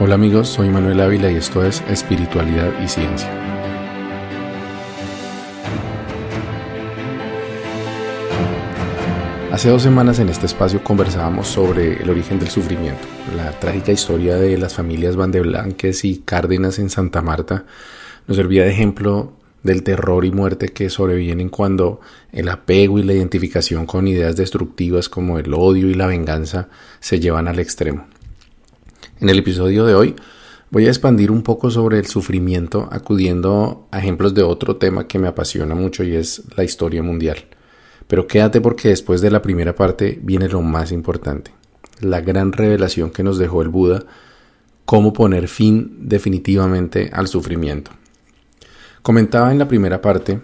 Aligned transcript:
Hola 0.00 0.14
amigos, 0.14 0.46
soy 0.50 0.68
Manuel 0.68 1.00
Ávila 1.00 1.28
y 1.28 1.34
esto 1.34 1.64
es 1.64 1.82
Espiritualidad 1.90 2.70
y 2.80 2.86
Ciencia. 2.86 3.28
Hace 9.50 9.70
dos 9.70 9.82
semanas 9.82 10.20
en 10.20 10.28
este 10.28 10.46
espacio 10.46 10.84
conversábamos 10.84 11.48
sobre 11.48 12.00
el 12.00 12.08
origen 12.10 12.38
del 12.38 12.48
sufrimiento, 12.48 13.08
la 13.36 13.50
trágica 13.58 13.90
historia 13.90 14.36
de 14.36 14.56
las 14.56 14.72
familias 14.72 15.16
Van 15.16 15.32
de 15.32 15.40
Blanques 15.40 16.04
y 16.04 16.18
Cárdenas 16.18 16.78
en 16.78 16.90
Santa 16.90 17.20
Marta 17.20 17.64
nos 18.28 18.36
servía 18.36 18.62
de 18.62 18.70
ejemplo 18.70 19.32
del 19.64 19.82
terror 19.82 20.24
y 20.24 20.30
muerte 20.30 20.68
que 20.68 20.90
sobrevienen 20.90 21.48
cuando 21.48 22.00
el 22.30 22.48
apego 22.50 23.00
y 23.00 23.02
la 23.02 23.14
identificación 23.14 23.84
con 23.84 24.06
ideas 24.06 24.36
destructivas 24.36 25.08
como 25.08 25.40
el 25.40 25.52
odio 25.54 25.88
y 25.88 25.94
la 25.94 26.06
venganza 26.06 26.68
se 27.00 27.18
llevan 27.18 27.48
al 27.48 27.58
extremo. 27.58 28.06
En 29.20 29.28
el 29.28 29.40
episodio 29.40 29.84
de 29.84 29.96
hoy 29.96 30.14
voy 30.70 30.86
a 30.86 30.90
expandir 30.90 31.32
un 31.32 31.42
poco 31.42 31.72
sobre 31.72 31.98
el 31.98 32.06
sufrimiento 32.06 32.88
acudiendo 32.92 33.88
a 33.90 33.98
ejemplos 33.98 34.32
de 34.32 34.44
otro 34.44 34.76
tema 34.76 35.08
que 35.08 35.18
me 35.18 35.26
apasiona 35.26 35.74
mucho 35.74 36.04
y 36.04 36.14
es 36.14 36.42
la 36.56 36.62
historia 36.62 37.02
mundial. 37.02 37.38
Pero 38.06 38.28
quédate 38.28 38.60
porque 38.60 38.90
después 38.90 39.20
de 39.20 39.32
la 39.32 39.42
primera 39.42 39.74
parte 39.74 40.20
viene 40.22 40.48
lo 40.48 40.62
más 40.62 40.92
importante, 40.92 41.50
la 42.00 42.20
gran 42.20 42.52
revelación 42.52 43.10
que 43.10 43.24
nos 43.24 43.38
dejó 43.38 43.60
el 43.62 43.70
Buda, 43.70 44.04
cómo 44.84 45.12
poner 45.12 45.48
fin 45.48 45.96
definitivamente 45.98 47.10
al 47.12 47.26
sufrimiento. 47.26 47.90
Comentaba 49.02 49.50
en 49.50 49.58
la 49.58 49.66
primera 49.66 50.00
parte 50.00 50.40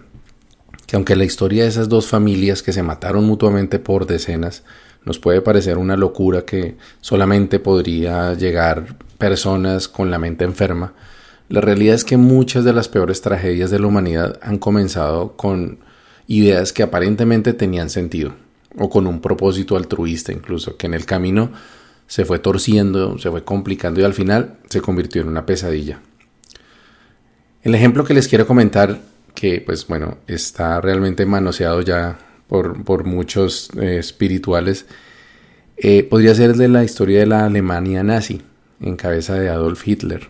que 0.88 0.96
aunque 0.96 1.14
la 1.14 1.24
historia 1.24 1.62
de 1.62 1.68
esas 1.68 1.88
dos 1.88 2.08
familias 2.08 2.64
que 2.64 2.72
se 2.72 2.82
mataron 2.82 3.24
mutuamente 3.24 3.78
por 3.78 4.06
decenas 4.06 4.64
nos 5.04 5.18
puede 5.18 5.40
parecer 5.40 5.78
una 5.78 5.96
locura 5.96 6.44
que 6.44 6.76
solamente 7.00 7.58
podría 7.58 8.34
llegar 8.34 8.96
personas 9.18 9.88
con 9.88 10.10
la 10.10 10.18
mente 10.18 10.44
enferma, 10.44 10.94
la 11.48 11.60
realidad 11.60 11.94
es 11.94 12.04
que 12.04 12.16
muchas 12.16 12.64
de 12.64 12.72
las 12.72 12.88
peores 12.88 13.20
tragedias 13.20 13.70
de 13.70 13.78
la 13.78 13.86
humanidad 13.86 14.38
han 14.42 14.58
comenzado 14.58 15.36
con 15.36 15.78
ideas 16.26 16.72
que 16.72 16.82
aparentemente 16.82 17.52
tenían 17.52 17.90
sentido, 17.90 18.34
o 18.78 18.88
con 18.88 19.06
un 19.06 19.20
propósito 19.20 19.76
altruista 19.76 20.32
incluso, 20.32 20.76
que 20.76 20.86
en 20.86 20.94
el 20.94 21.04
camino 21.04 21.52
se 22.06 22.24
fue 22.24 22.38
torciendo, 22.38 23.18
se 23.18 23.30
fue 23.30 23.44
complicando 23.44 24.00
y 24.00 24.04
al 24.04 24.14
final 24.14 24.56
se 24.68 24.80
convirtió 24.80 25.22
en 25.22 25.28
una 25.28 25.46
pesadilla. 25.46 26.00
El 27.62 27.74
ejemplo 27.74 28.04
que 28.04 28.14
les 28.14 28.28
quiero 28.28 28.46
comentar, 28.46 29.00
que 29.34 29.62
pues 29.64 29.86
bueno, 29.86 30.18
está 30.26 30.80
realmente 30.80 31.26
manoseado 31.26 31.82
ya 31.82 32.18
por, 32.48 33.04
muchos 33.04 33.70
eh, 33.80 33.98
espirituales, 33.98 34.86
eh, 35.76 36.04
podría 36.04 36.34
ser 36.34 36.54
de 36.56 36.68
la 36.68 36.84
historia 36.84 37.20
de 37.20 37.26
la 37.26 37.46
Alemania 37.46 38.02
nazi, 38.02 38.42
en 38.80 38.96
cabeza 38.96 39.34
de 39.34 39.48
Adolf 39.48 39.86
Hitler. 39.86 40.28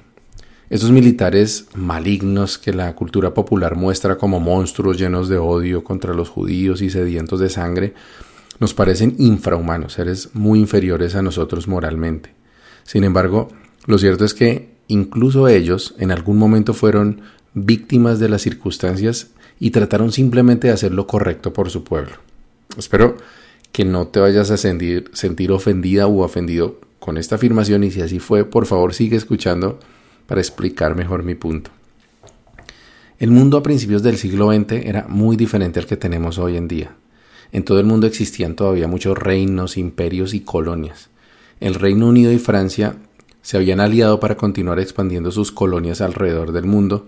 Esos 0.70 0.90
militares 0.90 1.66
malignos 1.74 2.56
que 2.58 2.72
la 2.72 2.94
cultura 2.94 3.34
popular 3.34 3.76
muestra 3.76 4.16
como 4.16 4.40
monstruos 4.40 4.98
llenos 4.98 5.28
de 5.28 5.36
odio 5.36 5.84
contra 5.84 6.14
los 6.14 6.30
judíos 6.30 6.80
y 6.80 6.90
sedientos 6.90 7.40
de 7.40 7.50
sangre, 7.50 7.94
nos 8.60 8.72
parecen 8.72 9.14
infrahumanos, 9.18 9.94
seres 9.94 10.30
muy 10.32 10.60
inferiores 10.60 11.14
a 11.16 11.22
nosotros 11.22 11.68
moralmente. 11.68 12.30
Sin 12.84 13.04
embargo, 13.04 13.48
lo 13.86 13.98
cierto 13.98 14.24
es 14.24 14.32
que 14.32 14.74
incluso 14.88 15.48
ellos 15.48 15.94
en 15.98 16.10
algún 16.10 16.38
momento 16.38 16.72
fueron 16.72 17.22
víctimas 17.52 18.18
de 18.18 18.28
las 18.28 18.42
circunstancias 18.42 19.28
y 19.60 19.70
trataron 19.70 20.12
simplemente 20.12 20.68
de 20.68 20.74
hacer 20.74 20.92
lo 20.92 21.06
correcto 21.06 21.52
por 21.52 21.70
su 21.70 21.84
pueblo. 21.84 22.16
Espero 22.76 23.16
que 23.72 23.84
no 23.84 24.06
te 24.08 24.20
vayas 24.20 24.50
a 24.50 24.56
sentir, 24.56 25.10
ofendida 25.50 26.06
u 26.06 26.20
ofendido 26.20 26.78
con 26.98 27.18
esta 27.18 27.34
afirmación 27.34 27.84
y 27.84 27.90
si 27.90 28.00
así 28.00 28.18
fue, 28.18 28.44
por 28.44 28.66
favor 28.66 28.94
sigue 28.94 29.16
escuchando 29.16 29.78
para 30.26 30.40
explicar 30.40 30.94
mejor 30.94 31.22
mi 31.22 31.34
punto. 31.34 31.70
El 33.18 33.30
mundo 33.30 33.56
a 33.56 33.62
principios 33.62 34.02
del 34.02 34.16
siglo 34.16 34.52
XX 34.52 34.72
era 34.72 35.06
muy 35.08 35.36
diferente 35.36 35.80
al 35.80 35.86
que 35.86 35.96
tenemos 35.96 36.38
hoy 36.38 36.56
en 36.56 36.68
día. 36.68 36.96
En 37.52 37.64
todo 37.64 37.78
el 37.78 37.86
mundo 37.86 38.06
existían 38.06 38.56
todavía 38.56 38.88
muchos 38.88 39.16
reinos, 39.16 39.76
imperios 39.76 40.34
y 40.34 40.40
colonias. 40.40 41.10
El 41.60 41.74
Reino 41.74 42.08
Unido 42.08 42.32
y 42.32 42.38
Francia 42.38 42.96
se 43.42 43.56
habían 43.56 43.80
aliado 43.80 44.18
para 44.20 44.36
continuar 44.36 44.80
expandiendo 44.80 45.30
sus 45.30 45.52
colonias 45.52 46.00
alrededor 46.00 46.52
del 46.52 46.64
mundo, 46.64 47.06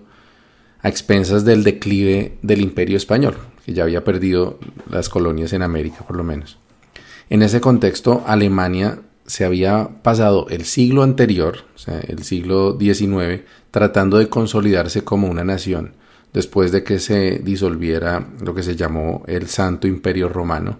a 0.81 0.89
expensas 0.89 1.45
del 1.45 1.63
declive 1.63 2.37
del 2.41 2.61
imperio 2.61 2.97
español, 2.97 3.37
que 3.65 3.73
ya 3.73 3.83
había 3.83 4.03
perdido 4.03 4.59
las 4.89 5.09
colonias 5.09 5.53
en 5.53 5.61
América 5.61 6.05
por 6.05 6.15
lo 6.15 6.23
menos. 6.23 6.57
En 7.29 7.41
ese 7.41 7.59
contexto, 7.59 8.23
Alemania 8.25 8.99
se 9.25 9.43
había 9.43 9.89
pasado 10.01 10.47
el 10.49 10.65
siglo 10.65 11.03
anterior, 11.03 11.65
o 11.75 11.77
sea, 11.77 11.99
el 11.99 12.23
siglo 12.23 12.77
XIX, 12.79 13.41
tratando 13.71 14.17
de 14.17 14.29
consolidarse 14.29 15.03
como 15.03 15.27
una 15.27 15.43
nación, 15.43 15.93
después 16.33 16.71
de 16.71 16.83
que 16.83 16.99
se 16.99 17.39
disolviera 17.39 18.25
lo 18.41 18.55
que 18.55 18.63
se 18.63 18.75
llamó 18.75 19.23
el 19.27 19.47
Santo 19.47 19.87
Imperio 19.87 20.29
Romano, 20.29 20.79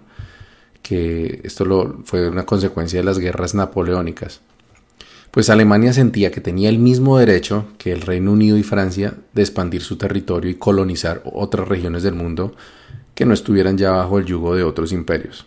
que 0.82 1.42
esto 1.44 2.00
fue 2.04 2.28
una 2.28 2.46
consecuencia 2.46 3.00
de 3.00 3.04
las 3.04 3.18
guerras 3.18 3.54
napoleónicas 3.54 4.40
pues 5.38 5.50
Alemania 5.50 5.92
sentía 5.92 6.32
que 6.32 6.40
tenía 6.40 6.68
el 6.68 6.80
mismo 6.80 7.16
derecho 7.16 7.66
que 7.78 7.92
el 7.92 8.00
Reino 8.00 8.32
Unido 8.32 8.56
y 8.56 8.64
Francia 8.64 9.14
de 9.34 9.42
expandir 9.42 9.82
su 9.82 9.94
territorio 9.94 10.50
y 10.50 10.56
colonizar 10.56 11.22
otras 11.24 11.68
regiones 11.68 12.02
del 12.02 12.16
mundo 12.16 12.56
que 13.14 13.24
no 13.24 13.34
estuvieran 13.34 13.78
ya 13.78 13.92
bajo 13.92 14.18
el 14.18 14.24
yugo 14.24 14.56
de 14.56 14.64
otros 14.64 14.90
imperios. 14.90 15.46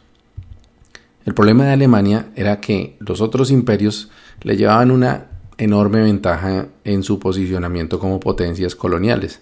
El 1.25 1.33
problema 1.33 1.65
de 1.65 1.73
Alemania 1.73 2.27
era 2.37 2.61
que 2.61 2.95
los 2.99 3.19
otros 3.19 3.51
imperios 3.51 4.09
le 4.43 4.55
llevaban 4.55 4.91
una 4.91 5.25
enorme 5.57 6.01
ventaja 6.01 6.67
en 6.85 7.03
su 7.03 7.19
posicionamiento 7.19 7.99
como 7.99 8.21
potencias 8.21 8.77
coloniales, 8.77 9.41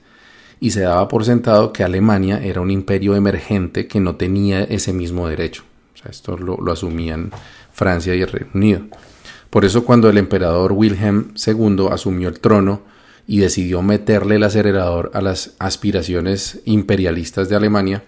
y 0.60 0.72
se 0.72 0.82
daba 0.82 1.08
por 1.10 1.26
sentado 1.26 1.72
que 1.74 1.84
Alemania 1.84 2.44
era 2.44 2.60
un 2.60 2.72
imperio 2.72 3.16
emergente 3.16 3.86
que 3.86 4.00
no 4.00 4.16
tenía 4.16 4.64
ese 4.64 4.94
mismo 4.94 5.28
derecho. 5.28 5.62
esto 6.10 6.38
lo, 6.38 6.58
lo 6.58 6.72
asumían 6.72 7.30
Francia 7.72 8.16
y 8.16 8.22
el 8.24 8.30
Reino 8.30 8.50
Unido. 8.56 8.82
Por 9.50 9.66
eso 9.66 9.84
cuando 9.84 10.10
el 10.10 10.18
emperador 10.18 10.74
Wilhelm 10.74 11.34
II 11.36 11.88
asumió 11.92 12.30
el 12.30 12.40
trono 12.40 12.84
y 13.26 13.40
decidió 13.40 13.82
meterle 13.82 14.36
el 14.36 14.44
acelerador 14.44 15.12
a 15.14 15.22
las 15.22 15.56
aspiraciones 15.60 16.62
imperialistas 16.66 17.50
de 17.50 17.56
Alemania, 17.56 18.04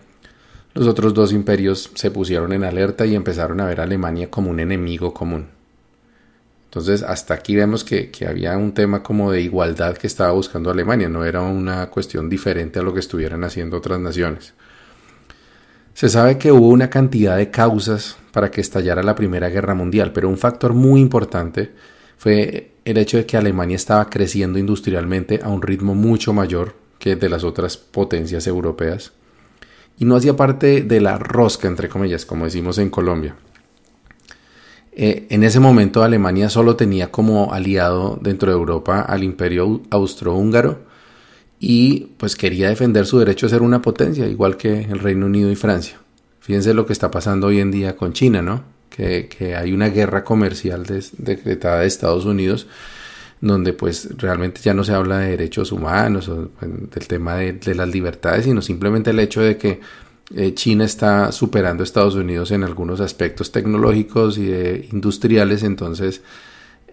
los 0.73 0.87
otros 0.87 1.13
dos 1.13 1.33
imperios 1.33 1.91
se 1.95 2.11
pusieron 2.11 2.53
en 2.53 2.63
alerta 2.63 3.05
y 3.05 3.15
empezaron 3.15 3.59
a 3.59 3.65
ver 3.65 3.81
a 3.81 3.83
Alemania 3.83 4.29
como 4.29 4.51
un 4.51 4.59
enemigo 4.59 5.13
común. 5.13 5.47
Entonces, 6.65 7.03
hasta 7.03 7.33
aquí 7.33 7.55
vemos 7.55 7.83
que, 7.83 8.09
que, 8.11 8.25
había 8.25 8.55
un 8.55 8.73
tema 8.73 9.03
como 9.03 9.31
de 9.31 9.41
igualdad 9.41 9.97
que 9.97 10.07
estaba 10.07 10.31
buscando 10.31 10.71
Alemania, 10.71 11.09
no 11.09 11.25
era 11.25 11.41
una 11.41 11.89
cuestión 11.89 12.29
diferente 12.29 12.79
a 12.79 12.83
lo 12.83 12.93
que 12.93 13.01
estuvieran 13.01 13.43
haciendo 13.43 13.77
otras 13.77 13.99
naciones. 13.99 14.53
Se 15.93 16.07
sabe 16.07 16.37
que 16.37 16.53
hubo 16.53 16.69
una 16.69 16.89
cantidad 16.89 17.35
de 17.35 17.51
causas 17.51 18.15
para 18.31 18.51
que 18.51 18.61
estallara 18.61 19.03
la 19.03 19.15
Primera 19.15 19.49
Guerra 19.49 19.75
Mundial, 19.75 20.11
pero 20.13 20.29
un 20.29 20.37
factor 20.37 20.73
muy 20.73 21.01
importante 21.01 21.71
fue 22.17 22.71
el 22.85 22.97
hecho 22.97 23.17
de 23.17 23.25
que 23.25 23.37
Alemania 23.37 23.75
estaba 23.75 24.09
creciendo 24.09 24.59
industrialmente 24.59 25.39
a 25.43 25.49
un 25.49 25.61
ritmo 25.61 25.95
mucho 25.95 26.33
mayor 26.33 26.75
que 26.99 27.15
de 27.15 27.29
las 27.29 27.43
otras 27.43 27.77
potencias 27.77 28.47
europeas 28.47 29.13
y 29.97 30.05
no 30.05 30.15
hacía 30.15 30.35
parte 30.35 30.81
de 30.81 31.01
la 31.01 31.17
rosca, 31.17 31.67
entre 31.67 31.89
comillas, 31.89 32.25
como 32.25 32.45
decimos 32.45 32.77
en 32.77 32.89
Colombia. 32.89 33.35
Eh, 34.93 35.27
en 35.29 35.43
ese 35.43 35.59
momento 35.59 36.03
Alemania 36.03 36.49
solo 36.49 36.75
tenía 36.75 37.11
como 37.11 37.53
aliado 37.53 38.19
dentro 38.21 38.51
de 38.51 38.57
Europa 38.57 39.01
al 39.01 39.23
imperio 39.23 39.81
austrohúngaro 39.89 40.79
y 41.59 42.07
pues 42.17 42.35
quería 42.35 42.67
defender 42.67 43.05
su 43.05 43.19
derecho 43.19 43.45
a 43.45 43.49
ser 43.49 43.61
una 43.61 43.81
potencia, 43.81 44.27
igual 44.27 44.57
que 44.57 44.81
el 44.81 44.99
Reino 44.99 45.27
Unido 45.27 45.49
y 45.49 45.55
Francia. 45.55 46.00
Fíjense 46.41 46.73
lo 46.73 46.85
que 46.85 46.93
está 46.93 47.09
pasando 47.11 47.47
hoy 47.47 47.59
en 47.59 47.71
día 47.71 47.95
con 47.95 48.13
China, 48.13 48.41
¿no? 48.41 48.63
Que, 48.89 49.55
hay 49.57 49.71
una 49.71 49.87
guerra 49.87 50.23
comercial 50.23 50.83
decretada 51.17 51.79
de 51.79 51.87
Estados 51.87 52.25
Unidos 52.25 52.67
donde 53.39 53.73
pues 53.73 54.09
realmente 54.17 54.61
ya 54.61 54.73
no 54.73 54.83
se 54.83 54.93
habla 54.93 55.19
de 55.19 55.31
derechos 55.31 55.71
humanos 55.71 56.29
o 56.29 56.51
del 56.61 57.07
tema 57.07 57.37
de, 57.37 57.75
las 57.75 57.89
libertades, 57.89 58.45
sino 58.45 58.61
simplemente 58.61 59.09
el 59.09 59.19
hecho 59.19 59.41
de 59.41 59.57
que 59.57 59.79
eh, 60.35 60.53
China 60.53 60.85
está 60.85 61.31
superando 61.31 61.81
a 61.81 61.85
Estados 61.85 62.15
Unidos 62.15 62.51
en 62.51 62.63
algunos 62.63 63.01
aspectos 63.01 63.51
tecnológicos 63.51 64.37
y 64.37 64.87
industriales, 64.91 65.63
entonces 65.63 66.21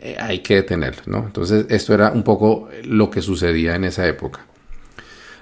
eh, 0.00 0.16
hay 0.18 0.38
que 0.38 0.56
detenerlo, 0.56 1.02
¿no? 1.06 1.18
Entonces 1.26 1.66
esto 1.68 1.92
era 1.92 2.12
un 2.12 2.22
poco 2.22 2.68
lo 2.84 3.10
que 3.10 3.20
sucedía 3.20 3.74
en 3.74 3.84
esa 3.84 4.06
época. 4.06 4.46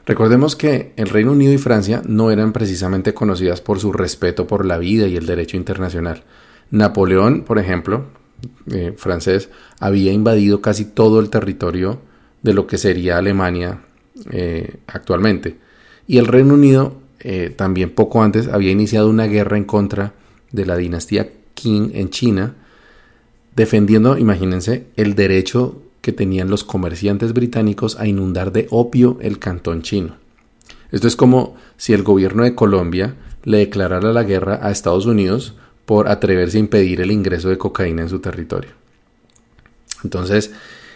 Recordemos 0.07 0.55
que 0.55 0.93
el 0.97 1.09
Reino 1.09 1.33
Unido 1.33 1.53
y 1.53 1.59
Francia 1.59 2.01
no 2.07 2.31
eran 2.31 2.53
precisamente 2.53 3.13
conocidas 3.13 3.61
por 3.61 3.81
su 3.81 3.93
respeto 3.93 4.47
por 4.47 4.65
la 4.65 4.79
vida 4.79 5.09
y 5.09 5.17
el 5.17 5.27
derecho 5.27 5.57
internacional. 5.57 6.23
Napoleón, 6.71 7.43
por 7.43 7.59
ejemplo, 7.59 8.07
eh, 8.73 8.95
francés, 8.97 9.49
había 9.81 10.13
invadido 10.13 10.61
casi 10.61 10.85
todo 10.85 11.19
el 11.19 11.29
territorio 11.29 11.99
de 12.43 12.55
lo 12.55 12.69
que 12.69 12.79
sería 12.79 13.19
Alemania 13.19 13.81
eh, 14.31 14.77
actualmente. 14.87 15.57
Y 16.07 16.19
el 16.19 16.29
Reino 16.29 16.55
Unido 16.55 16.95
eh, 17.19 17.53
también 17.55 17.91
poco 17.91 18.23
antes 18.23 18.47
había 18.47 18.71
iniciado 18.71 19.11
una 19.11 19.27
guerra 19.27 19.57
en 19.57 19.65
contra 19.65 20.15
de 20.53 20.67
la 20.67 20.77
dinastía 20.77 21.31
Qing 21.55 21.91
en 21.95 22.11
China, 22.11 22.55
defendiendo, 23.57 24.17
imagínense, 24.17 24.87
el 24.95 25.17
derecho 25.17 25.83
que 26.07 26.13
tenían 26.13 26.49
los 26.49 26.63
comerciantes 26.63 27.33
británicos 27.33 27.99
a 27.99 28.07
inundar 28.07 28.53
de 28.53 28.69
opio 28.71 29.19
el 29.21 29.41
cantón 29.41 29.83
chino. 29.83 30.15
Esto 30.93 31.09
es 31.09 31.17
como 31.17 31.57
si 31.77 31.95
el 31.95 32.05
gobierno 32.05 32.45
de 32.45 32.55
Colombia 32.55 33.17
le 33.43 33.59
declarara 33.59 34.13
la 34.13 34.23
guerra 34.23 34.61
a 34.63 34.71
Estados 34.71 35.07
Unidos 35.07 35.55
por 35.85 36.09
atreverse 36.09 36.59
a 36.59 36.61
impedir 36.61 37.01
el 37.01 37.11
ingreso 37.11 37.49
de 37.49 37.59
cocaína 37.59 38.03
en 38.03 38.09
su 38.09 38.21
territorio. 38.21 38.71
Entonces, 40.05 40.53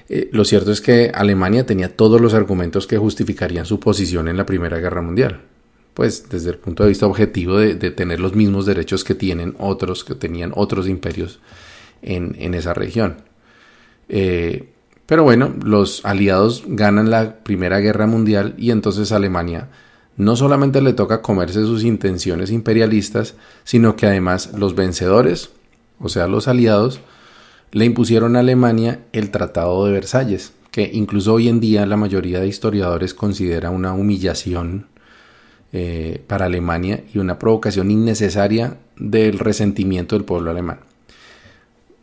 eh, 0.09 0.29
lo 0.31 0.45
cierto 0.45 0.71
es 0.71 0.81
que 0.81 1.11
Alemania 1.13 1.67
tenía 1.67 1.97
todos 1.97 2.21
los 2.21 2.33
argumentos 2.33 2.87
que 2.87 2.97
justificarían 2.97 3.67
su 3.67 3.81
posición 3.81 4.29
en 4.29 4.37
la 4.37 4.47
Primera 4.47 4.79
Guerra 4.79 5.03
Mundial. 5.03 5.41
Pues 5.93 6.29
desde 6.31 6.51
el 6.51 6.59
punto 6.59 6.85
de 6.85 6.91
vista 6.91 7.07
objetivo 7.07 7.59
de, 7.59 7.75
tener 7.91 8.21
los 8.21 8.37
mismos 8.37 8.65
derechos 8.65 9.03
que 9.03 9.17
tienen 9.17 9.57
otros, 9.59 10.05
que 10.05 10.15
tenían 10.15 10.53
otros 10.55 10.87
imperios 10.87 11.41
en, 12.01 12.55
esa 12.55 12.75
región. 12.75 13.23
Eh, 14.09 14.69
pero 15.11 15.25
bueno, 15.25 15.53
los 15.65 16.05
aliados 16.05 16.63
ganan 16.69 17.11
la 17.11 17.43
Primera 17.43 17.81
Guerra 17.81 18.07
Mundial 18.07 18.55
y 18.57 18.71
entonces 18.71 19.11
Alemania 19.11 19.67
no 20.17 20.37
solamente 20.37 20.81
le 20.81 20.93
toca 20.93 21.21
comerse 21.21 21.63
sus 21.63 21.83
intenciones 21.83 22.53
imperialistas, 22.53 23.35
sino 23.65 23.97
que 23.97 24.07
además 24.07 24.53
los 24.57 24.77
vencedores, 24.77 25.51
o 25.99 26.09
sea, 26.09 26.29
los 26.29 26.47
aliados, 26.47 27.01
le 27.73 27.87
impusieron 27.87 28.37
a 28.37 28.39
Alemania 28.39 29.01
el 29.11 29.33
Tratado 29.33 29.85
de 29.85 29.91
Versalles, 29.91 30.53
que 30.71 30.89
incluso 30.93 31.35
hoy 31.35 31.49
en 31.49 31.59
día 31.59 31.87
la 31.87 31.97
mayoría 31.97 32.39
de 32.39 32.47
historiadores 32.47 33.13
considera 33.13 33.71
una 33.71 33.95
humillación 33.95 34.87
eh, 35.73 36.23
para 36.29 36.47
Alemania 36.47 37.03
y 37.13 37.19
una 37.19 37.37
provocación 37.37 37.91
innecesaria 37.91 38.77
del 38.97 39.41
resentimiento 39.41 40.15
del 40.15 40.25
pueblo 40.25 40.53
alemán. 40.53 40.79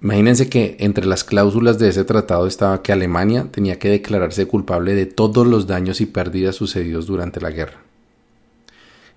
Imagínense 0.07 0.47
que 0.47 0.77
entre 0.79 1.05
las 1.05 1.25
cláusulas 1.25 1.79
de 1.79 1.89
ese 1.89 2.05
tratado 2.05 2.47
estaba 2.47 2.81
que 2.81 2.93
Alemania 2.93 3.47
tenía 3.51 3.77
que 3.77 3.89
declararse 3.89 4.47
culpable 4.47 4.95
de 4.95 5.05
todos 5.05 5.45
los 5.45 5.67
daños 5.67 5.99
y 5.99 6.05
pérdidas 6.05 6.55
sucedidos 6.55 7.07
durante 7.07 7.41
la 7.41 7.51
guerra. 7.51 7.81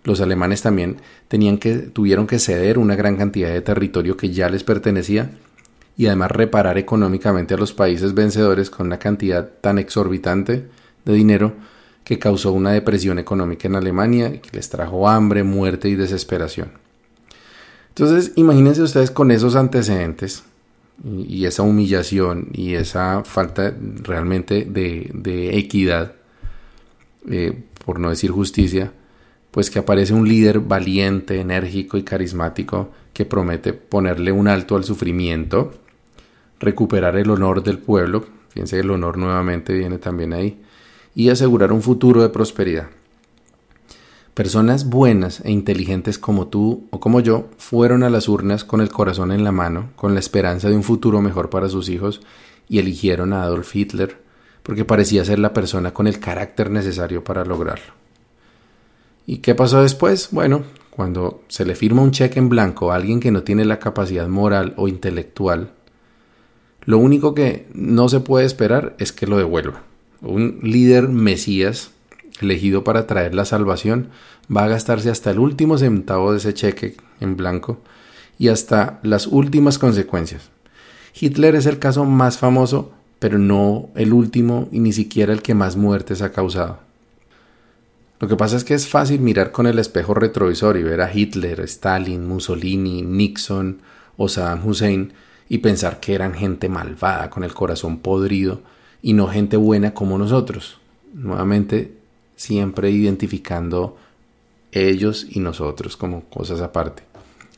Los 0.02 0.20
alemanes 0.20 0.62
también 0.62 0.96
tenían 1.28 1.58
que, 1.58 1.76
tuvieron 1.76 2.26
que 2.26 2.40
ceder 2.40 2.76
una 2.76 2.96
gran 2.96 3.16
cantidad 3.16 3.50
de 3.50 3.60
territorio 3.60 4.16
que 4.16 4.30
ya 4.30 4.50
les 4.50 4.64
pertenecía 4.64 5.30
y 5.96 6.08
además 6.08 6.32
reparar 6.32 6.76
económicamente 6.76 7.54
a 7.54 7.58
los 7.58 7.72
países 7.72 8.12
vencedores 8.12 8.68
con 8.68 8.88
una 8.88 8.98
cantidad 8.98 9.48
tan 9.60 9.78
exorbitante 9.78 10.66
de 11.04 11.12
dinero 11.12 11.52
que 12.02 12.18
causó 12.18 12.50
una 12.50 12.72
depresión 12.72 13.20
económica 13.20 13.68
en 13.68 13.76
Alemania 13.76 14.34
y 14.34 14.38
que 14.40 14.56
les 14.56 14.68
trajo 14.70 15.08
hambre, 15.08 15.44
muerte 15.44 15.88
y 15.88 15.94
desesperación. 15.94 16.72
Entonces, 17.90 18.32
imagínense 18.34 18.82
ustedes 18.82 19.12
con 19.12 19.30
esos 19.30 19.54
antecedentes, 19.54 20.42
y 21.04 21.46
esa 21.46 21.62
humillación 21.62 22.48
y 22.52 22.74
esa 22.74 23.24
falta 23.24 23.74
realmente 24.02 24.64
de, 24.64 25.58
equidad, 25.58 26.12
eh, 27.28 27.62
por 27.84 27.98
no 27.98 28.10
decir 28.10 28.30
justicia, 28.30 28.92
pues 29.50 29.70
que 29.70 29.78
aparece 29.78 30.12
un 30.14 30.28
líder 30.28 30.60
valiente, 30.60 31.40
enérgico 31.40 31.96
y 31.96 32.02
carismático 32.02 32.90
que 33.12 33.24
promete 33.24 33.72
ponerle 33.72 34.32
un 34.32 34.46
alto 34.46 34.76
al 34.76 34.84
sufrimiento, 34.84 35.72
recuperar 36.60 37.16
el 37.16 37.30
honor 37.30 37.62
del 37.62 37.78
pueblo, 37.78 38.26
fíjense 38.50 38.76
que 38.76 38.82
el 38.82 38.90
honor 38.90 39.16
nuevamente 39.16 39.72
viene 39.72 39.98
también 39.98 40.32
ahí, 40.32 40.60
y 41.14 41.30
asegurar 41.30 41.72
un 41.72 41.82
futuro 41.82 42.22
de 42.22 42.28
prosperidad. 42.28 42.88
Personas 44.40 44.88
buenas 44.88 45.42
e 45.44 45.50
inteligentes 45.50 46.18
como 46.18 46.48
tú 46.48 46.86
o 46.88 46.98
como 46.98 47.20
yo 47.20 47.50
fueron 47.58 48.02
a 48.02 48.08
las 48.08 48.26
urnas 48.26 48.64
con 48.64 48.80
el 48.80 48.88
corazón 48.88 49.32
en 49.32 49.44
la 49.44 49.52
mano, 49.52 49.90
con 49.96 50.14
la 50.14 50.20
esperanza 50.20 50.70
de 50.70 50.76
un 50.76 50.82
futuro 50.82 51.20
mejor 51.20 51.50
para 51.50 51.68
sus 51.68 51.90
hijos, 51.90 52.22
y 52.66 52.78
eligieron 52.78 53.34
a 53.34 53.42
Adolf 53.42 53.76
Hitler 53.76 54.16
porque 54.62 54.86
parecía 54.86 55.26
ser 55.26 55.40
la 55.40 55.52
persona 55.52 55.92
con 55.92 56.06
el 56.06 56.20
carácter 56.20 56.70
necesario 56.70 57.22
para 57.22 57.44
lograrlo. 57.44 57.92
¿Y 59.26 59.40
qué 59.40 59.54
pasó 59.54 59.82
después? 59.82 60.30
Bueno, 60.30 60.62
cuando 60.88 61.42
se 61.48 61.66
le 61.66 61.74
firma 61.74 62.00
un 62.00 62.12
cheque 62.12 62.38
en 62.38 62.48
blanco 62.48 62.92
a 62.92 62.94
alguien 62.94 63.20
que 63.20 63.32
no 63.32 63.42
tiene 63.42 63.66
la 63.66 63.78
capacidad 63.78 64.26
moral 64.26 64.72
o 64.78 64.88
intelectual, 64.88 65.72
lo 66.86 66.96
único 66.96 67.34
que 67.34 67.68
no 67.74 68.08
se 68.08 68.20
puede 68.20 68.46
esperar 68.46 68.96
es 68.98 69.12
que 69.12 69.26
lo 69.26 69.36
devuelva. 69.36 69.82
Un 70.22 70.60
líder 70.62 71.08
mesías 71.08 71.90
elegido 72.42 72.84
para 72.84 73.06
traer 73.06 73.34
la 73.34 73.44
salvación 73.44 74.08
va 74.54 74.64
a 74.64 74.68
gastarse 74.68 75.10
hasta 75.10 75.30
el 75.30 75.38
último 75.38 75.78
centavo 75.78 76.32
de 76.32 76.38
ese 76.38 76.54
cheque 76.54 76.96
en 77.20 77.36
blanco 77.36 77.80
y 78.38 78.48
hasta 78.48 79.00
las 79.02 79.26
últimas 79.26 79.78
consecuencias. 79.78 80.50
Hitler 81.18 81.54
es 81.54 81.66
el 81.66 81.78
caso 81.78 82.04
más 82.04 82.38
famoso, 82.38 82.92
pero 83.18 83.38
no 83.38 83.90
el 83.94 84.12
último 84.12 84.68
y 84.72 84.80
ni 84.80 84.92
siquiera 84.92 85.32
el 85.32 85.42
que 85.42 85.54
más 85.54 85.76
muertes 85.76 86.22
ha 86.22 86.32
causado. 86.32 86.78
Lo 88.18 88.28
que 88.28 88.36
pasa 88.36 88.56
es 88.56 88.64
que 88.64 88.74
es 88.74 88.86
fácil 88.86 89.20
mirar 89.20 89.50
con 89.50 89.66
el 89.66 89.78
espejo 89.78 90.14
retrovisor 90.14 90.76
y 90.76 90.82
ver 90.82 91.00
a 91.00 91.14
Hitler, 91.14 91.60
Stalin, 91.60 92.26
Mussolini, 92.26 93.02
Nixon 93.02 93.80
o 94.16 94.28
Saddam 94.28 94.66
Hussein 94.66 95.12
y 95.48 95.58
pensar 95.58 96.00
que 96.00 96.14
eran 96.14 96.34
gente 96.34 96.68
malvada 96.68 97.30
con 97.30 97.44
el 97.44 97.54
corazón 97.54 97.98
podrido 97.98 98.60
y 99.02 99.14
no 99.14 99.26
gente 99.26 99.56
buena 99.56 99.94
como 99.94 100.18
nosotros. 100.18 100.78
Nuevamente 101.12 101.99
siempre 102.40 102.90
identificando 102.90 103.98
ellos 104.72 105.26
y 105.28 105.40
nosotros 105.40 105.98
como 105.98 106.24
cosas 106.24 106.62
aparte. 106.62 107.02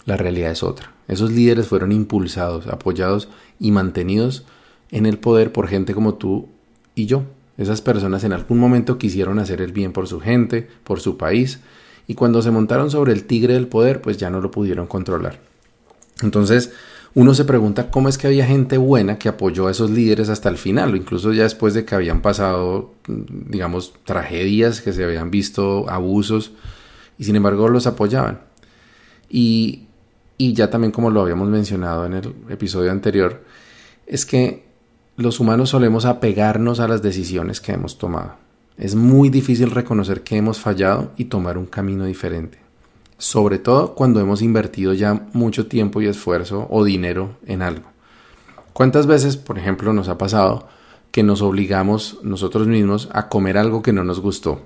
La 0.06 0.16
realidad 0.16 0.50
es 0.50 0.64
otra. 0.64 0.92
Esos 1.06 1.30
líderes 1.30 1.68
fueron 1.68 1.92
impulsados, 1.92 2.66
apoyados 2.66 3.28
y 3.60 3.70
mantenidos 3.70 4.44
en 4.90 5.06
el 5.06 5.18
poder 5.18 5.52
por 5.52 5.68
gente 5.68 5.94
como 5.94 6.14
tú 6.14 6.48
y 6.96 7.06
yo. 7.06 7.22
Esas 7.58 7.80
personas 7.80 8.24
en 8.24 8.32
algún 8.32 8.58
momento 8.58 8.98
quisieron 8.98 9.38
hacer 9.38 9.60
el 9.60 9.70
bien 9.70 9.92
por 9.92 10.08
su 10.08 10.18
gente, 10.18 10.66
por 10.82 10.98
su 10.98 11.16
país, 11.16 11.60
y 12.08 12.14
cuando 12.14 12.42
se 12.42 12.50
montaron 12.50 12.90
sobre 12.90 13.12
el 13.12 13.22
tigre 13.24 13.54
del 13.54 13.68
poder, 13.68 14.00
pues 14.00 14.16
ya 14.16 14.30
no 14.30 14.40
lo 14.40 14.50
pudieron 14.50 14.88
controlar. 14.88 15.38
Entonces, 16.22 16.72
uno 17.14 17.34
se 17.34 17.44
pregunta 17.44 17.90
cómo 17.90 18.08
es 18.08 18.16
que 18.16 18.26
había 18.26 18.46
gente 18.46 18.78
buena 18.78 19.18
que 19.18 19.28
apoyó 19.28 19.66
a 19.66 19.70
esos 19.70 19.90
líderes 19.90 20.30
hasta 20.30 20.48
el 20.48 20.56
final, 20.56 20.94
o 20.94 20.96
incluso 20.96 21.32
ya 21.32 21.42
después 21.42 21.74
de 21.74 21.84
que 21.84 21.94
habían 21.94 22.22
pasado, 22.22 22.94
digamos, 23.06 23.92
tragedias, 24.04 24.80
que 24.80 24.94
se 24.94 25.04
habían 25.04 25.30
visto 25.30 25.90
abusos, 25.90 26.52
y 27.18 27.24
sin 27.24 27.36
embargo 27.36 27.68
los 27.68 27.86
apoyaban. 27.86 28.40
Y, 29.28 29.88
y 30.38 30.54
ya 30.54 30.70
también 30.70 30.90
como 30.90 31.10
lo 31.10 31.20
habíamos 31.20 31.48
mencionado 31.48 32.06
en 32.06 32.14
el 32.14 32.34
episodio 32.48 32.90
anterior, 32.90 33.44
es 34.06 34.24
que 34.24 34.64
los 35.16 35.38
humanos 35.38 35.70
solemos 35.70 36.06
apegarnos 36.06 36.80
a 36.80 36.88
las 36.88 37.02
decisiones 37.02 37.60
que 37.60 37.72
hemos 37.72 37.98
tomado. 37.98 38.36
Es 38.78 38.94
muy 38.94 39.28
difícil 39.28 39.70
reconocer 39.70 40.22
que 40.22 40.38
hemos 40.38 40.58
fallado 40.58 41.12
y 41.18 41.26
tomar 41.26 41.58
un 41.58 41.66
camino 41.66 42.06
diferente 42.06 42.61
sobre 43.22 43.60
todo 43.60 43.94
cuando 43.94 44.18
hemos 44.18 44.42
invertido 44.42 44.94
ya 44.94 45.28
mucho 45.32 45.68
tiempo 45.68 46.02
y 46.02 46.06
esfuerzo 46.06 46.66
o 46.70 46.82
dinero 46.82 47.36
en 47.46 47.62
algo. 47.62 47.84
¿Cuántas 48.72 49.06
veces, 49.06 49.36
por 49.36 49.60
ejemplo, 49.60 49.92
nos 49.92 50.08
ha 50.08 50.18
pasado 50.18 50.66
que 51.12 51.22
nos 51.22 51.40
obligamos 51.40 52.18
nosotros 52.24 52.66
mismos 52.66 53.08
a 53.12 53.28
comer 53.28 53.58
algo 53.58 53.80
que 53.80 53.92
no 53.92 54.02
nos 54.02 54.18
gustó? 54.18 54.62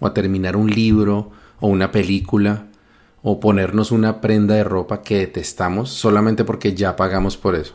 O 0.00 0.06
a 0.06 0.14
terminar 0.14 0.56
un 0.56 0.70
libro 0.70 1.30
o 1.60 1.68
una 1.68 1.92
película 1.92 2.68
o 3.22 3.38
ponernos 3.38 3.92
una 3.92 4.22
prenda 4.22 4.54
de 4.54 4.64
ropa 4.64 5.02
que 5.02 5.18
detestamos 5.18 5.90
solamente 5.90 6.44
porque 6.46 6.72
ya 6.72 6.96
pagamos 6.96 7.36
por 7.36 7.54
eso. 7.54 7.74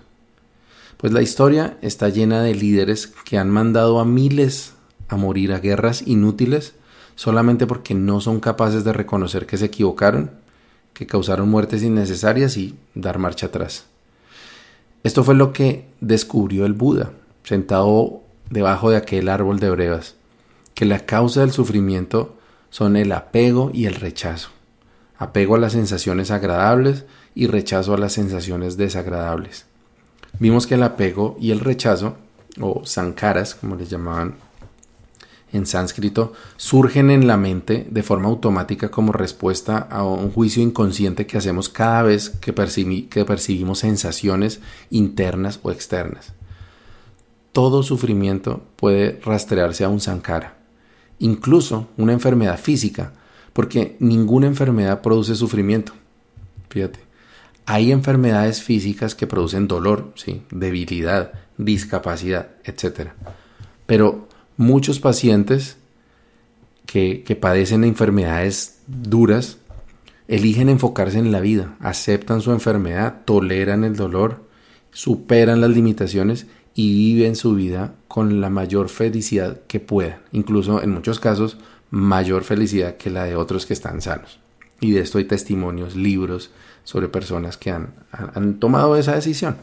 Pues 0.97 1.13
la 1.13 1.21
historia 1.21 1.77
está 1.83 2.09
llena 2.09 2.41
de 2.41 2.55
líderes 2.55 3.13
que 3.25 3.37
han 3.37 3.51
mandado 3.51 3.99
a 3.99 4.05
miles 4.05 4.73
a 5.07 5.17
morir 5.17 5.53
a 5.53 5.59
guerras 5.59 6.01
inútiles 6.07 6.73
solamente 7.15 7.67
porque 7.67 7.93
no 7.93 8.21
son 8.21 8.39
capaces 8.39 8.83
de 8.83 8.93
reconocer 8.93 9.45
que 9.45 9.57
se 9.57 9.65
equivocaron, 9.65 10.31
que 10.93 11.07
causaron 11.07 11.49
muertes 11.49 11.83
innecesarias 11.83 12.57
y 12.57 12.75
dar 12.93 13.19
marcha 13.19 13.47
atrás. 13.47 13.85
Esto 15.03 15.23
fue 15.23 15.35
lo 15.35 15.51
que 15.51 15.85
descubrió 15.99 16.65
el 16.65 16.73
Buda, 16.73 17.11
sentado 17.43 18.21
debajo 18.49 18.89
de 18.89 18.97
aquel 18.97 19.29
árbol 19.29 19.59
de 19.59 19.69
brevas, 19.69 20.15
que 20.73 20.85
la 20.85 20.99
causa 20.99 21.41
del 21.41 21.51
sufrimiento 21.51 22.37
son 22.69 22.95
el 22.95 23.11
apego 23.11 23.69
y 23.73 23.85
el 23.85 23.95
rechazo. 23.95 24.49
Apego 25.17 25.55
a 25.55 25.59
las 25.59 25.73
sensaciones 25.73 26.31
agradables 26.31 27.05
y 27.35 27.47
rechazo 27.47 27.93
a 27.93 27.97
las 27.97 28.13
sensaciones 28.13 28.77
desagradables. 28.77 29.65
Vimos 30.39 30.67
que 30.67 30.75
el 30.75 30.83
apego 30.83 31.37
y 31.39 31.51
el 31.51 31.59
rechazo, 31.59 32.17
o 32.59 32.85
sankaras, 32.85 33.55
como 33.55 33.75
les 33.75 33.89
llamaban 33.89 34.35
en 35.53 35.65
sánscrito 35.65 36.33
surgen 36.57 37.11
en 37.11 37.27
la 37.27 37.37
mente 37.37 37.87
de 37.89 38.03
forma 38.03 38.27
automática 38.27 38.89
como 38.89 39.13
respuesta 39.13 39.77
a 39.77 40.03
un 40.03 40.31
juicio 40.31 40.61
inconsciente 40.61 41.25
que 41.25 41.37
hacemos 41.37 41.69
cada 41.69 42.01
vez 42.01 42.29
que, 42.29 42.53
que 43.09 43.25
percibimos 43.25 43.79
sensaciones 43.79 44.59
internas 44.89 45.59
o 45.63 45.71
externas. 45.71 46.33
Todo 47.51 47.83
sufrimiento 47.83 48.63
puede 48.75 49.21
rastrearse 49.23 49.83
a 49.83 49.89
un 49.89 50.01
sankara, 50.01 50.57
incluso 51.19 51.87
una 51.97 52.13
enfermedad 52.13 52.59
física, 52.59 53.13
porque 53.53 53.95
ninguna 53.99 54.47
enfermedad 54.47 55.01
produce 55.01 55.35
sufrimiento. 55.35 55.93
Fíjate, 56.69 56.99
hay 57.65 57.91
enfermedades 57.91 58.63
físicas 58.63 59.13
que 59.13 59.27
producen 59.27 59.67
dolor, 59.67 60.11
¿sí? 60.15 60.41
debilidad, 60.49 61.33
discapacidad, 61.57 62.49
etc. 62.63 63.11
Pero 63.85 64.27
muchos 64.57 64.99
pacientes 64.99 65.77
que, 66.85 67.23
que 67.23 67.35
padecen 67.35 67.83
enfermedades 67.83 68.79
duras 68.87 69.57
eligen 70.27 70.69
enfocarse 70.69 71.19
en 71.19 71.31
la 71.31 71.39
vida, 71.39 71.75
aceptan 71.79 72.41
su 72.41 72.51
enfermedad, 72.51 73.21
toleran 73.25 73.83
el 73.83 73.95
dolor, 73.95 74.43
superan 74.91 75.61
las 75.61 75.71
limitaciones 75.71 76.47
y 76.75 77.13
viven 77.15 77.35
su 77.35 77.55
vida 77.55 77.93
con 78.07 78.41
la 78.41 78.49
mayor 78.49 78.89
felicidad 78.89 79.61
que 79.67 79.79
puedan, 79.79 80.19
incluso 80.31 80.81
en 80.81 80.91
muchos 80.91 81.19
casos 81.19 81.57
mayor 81.89 82.43
felicidad 82.43 82.97
que 82.97 83.09
la 83.09 83.25
de 83.25 83.35
otros 83.35 83.65
que 83.65 83.73
están 83.73 84.01
sanos. 84.01 84.39
Y 84.79 84.91
de 84.91 85.01
esto 85.01 85.19
hay 85.19 85.25
testimonios, 85.25 85.95
libros 85.95 86.51
sobre 86.83 87.07
personas 87.07 87.57
que 87.57 87.71
han, 87.71 87.93
han 88.11 88.59
tomado 88.59 88.97
esa 88.97 89.15
decisión. 89.15 89.57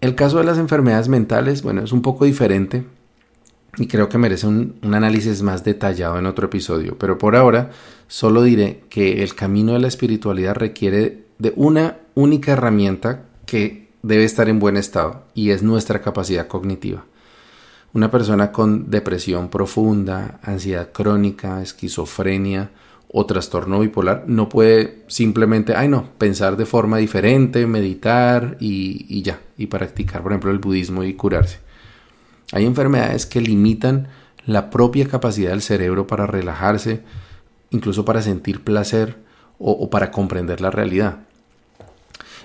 El 0.00 0.14
caso 0.14 0.38
de 0.38 0.44
las 0.44 0.58
enfermedades 0.58 1.08
mentales, 1.08 1.62
bueno, 1.62 1.82
es 1.82 1.92
un 1.92 2.02
poco 2.02 2.24
diferente 2.24 2.84
y 3.76 3.86
creo 3.86 4.08
que 4.08 4.18
merece 4.18 4.46
un, 4.46 4.76
análisis 4.82 5.42
más 5.42 5.64
detallado 5.64 6.18
en 6.18 6.26
otro 6.26 6.46
episodio, 6.46 6.96
pero 6.98 7.18
por 7.18 7.36
ahora 7.36 7.70
solo 8.06 8.42
diré 8.42 8.84
que 8.88 9.22
el 9.22 9.34
camino 9.34 9.74
de 9.74 9.80
la 9.80 9.88
espiritualidad 9.88 10.54
requiere 10.54 11.26
de 11.38 11.52
una 11.56 11.98
única 12.14 12.52
herramienta 12.52 13.24
que 13.46 13.88
debe 14.02 14.24
estar 14.24 14.48
en 14.48 14.58
buen 14.58 14.76
estado 14.76 15.24
y 15.34 15.50
es 15.50 15.62
nuestra 15.62 16.00
capacidad 16.00 16.48
cognitiva. 16.48 17.04
Una 17.92 18.10
persona 18.10 18.52
con 18.52 18.90
depresión 18.90 19.48
profunda, 19.48 20.40
ansiedad 20.42 20.90
crónica, 20.92 21.62
esquizofrenia 21.62 22.70
o 23.10 23.24
trastorno 23.24 23.80
bipolar 23.80 24.24
no 24.26 24.48
puede 24.48 25.04
simplemente, 25.06 25.74
ay 25.74 25.88
no, 25.88 26.10
pensar 26.18 26.56
de 26.56 26.66
forma 26.66 26.98
diferente, 26.98 27.66
meditar 27.66 28.56
y 28.60 29.22
ya, 29.22 29.40
y 29.56 29.66
practicar, 29.66 30.22
por 30.22 30.32
ejemplo, 30.32 30.50
el 30.50 30.58
budismo 30.58 31.04
y 31.04 31.14
curarse. 31.14 31.67
Hay 32.52 32.64
enfermedades 32.64 33.26
que 33.26 33.40
limitan 33.40 34.08
la 34.46 34.70
propia 34.70 35.06
capacidad 35.06 35.50
del 35.50 35.62
cerebro 35.62 36.06
para 36.06 36.26
relajarse, 36.26 37.02
incluso 37.70 38.04
para 38.04 38.22
sentir 38.22 38.64
placer 38.64 39.18
o, 39.58 39.90
para 39.90 40.10
comprender 40.10 40.60
la 40.60 40.70
realidad. 40.70 41.18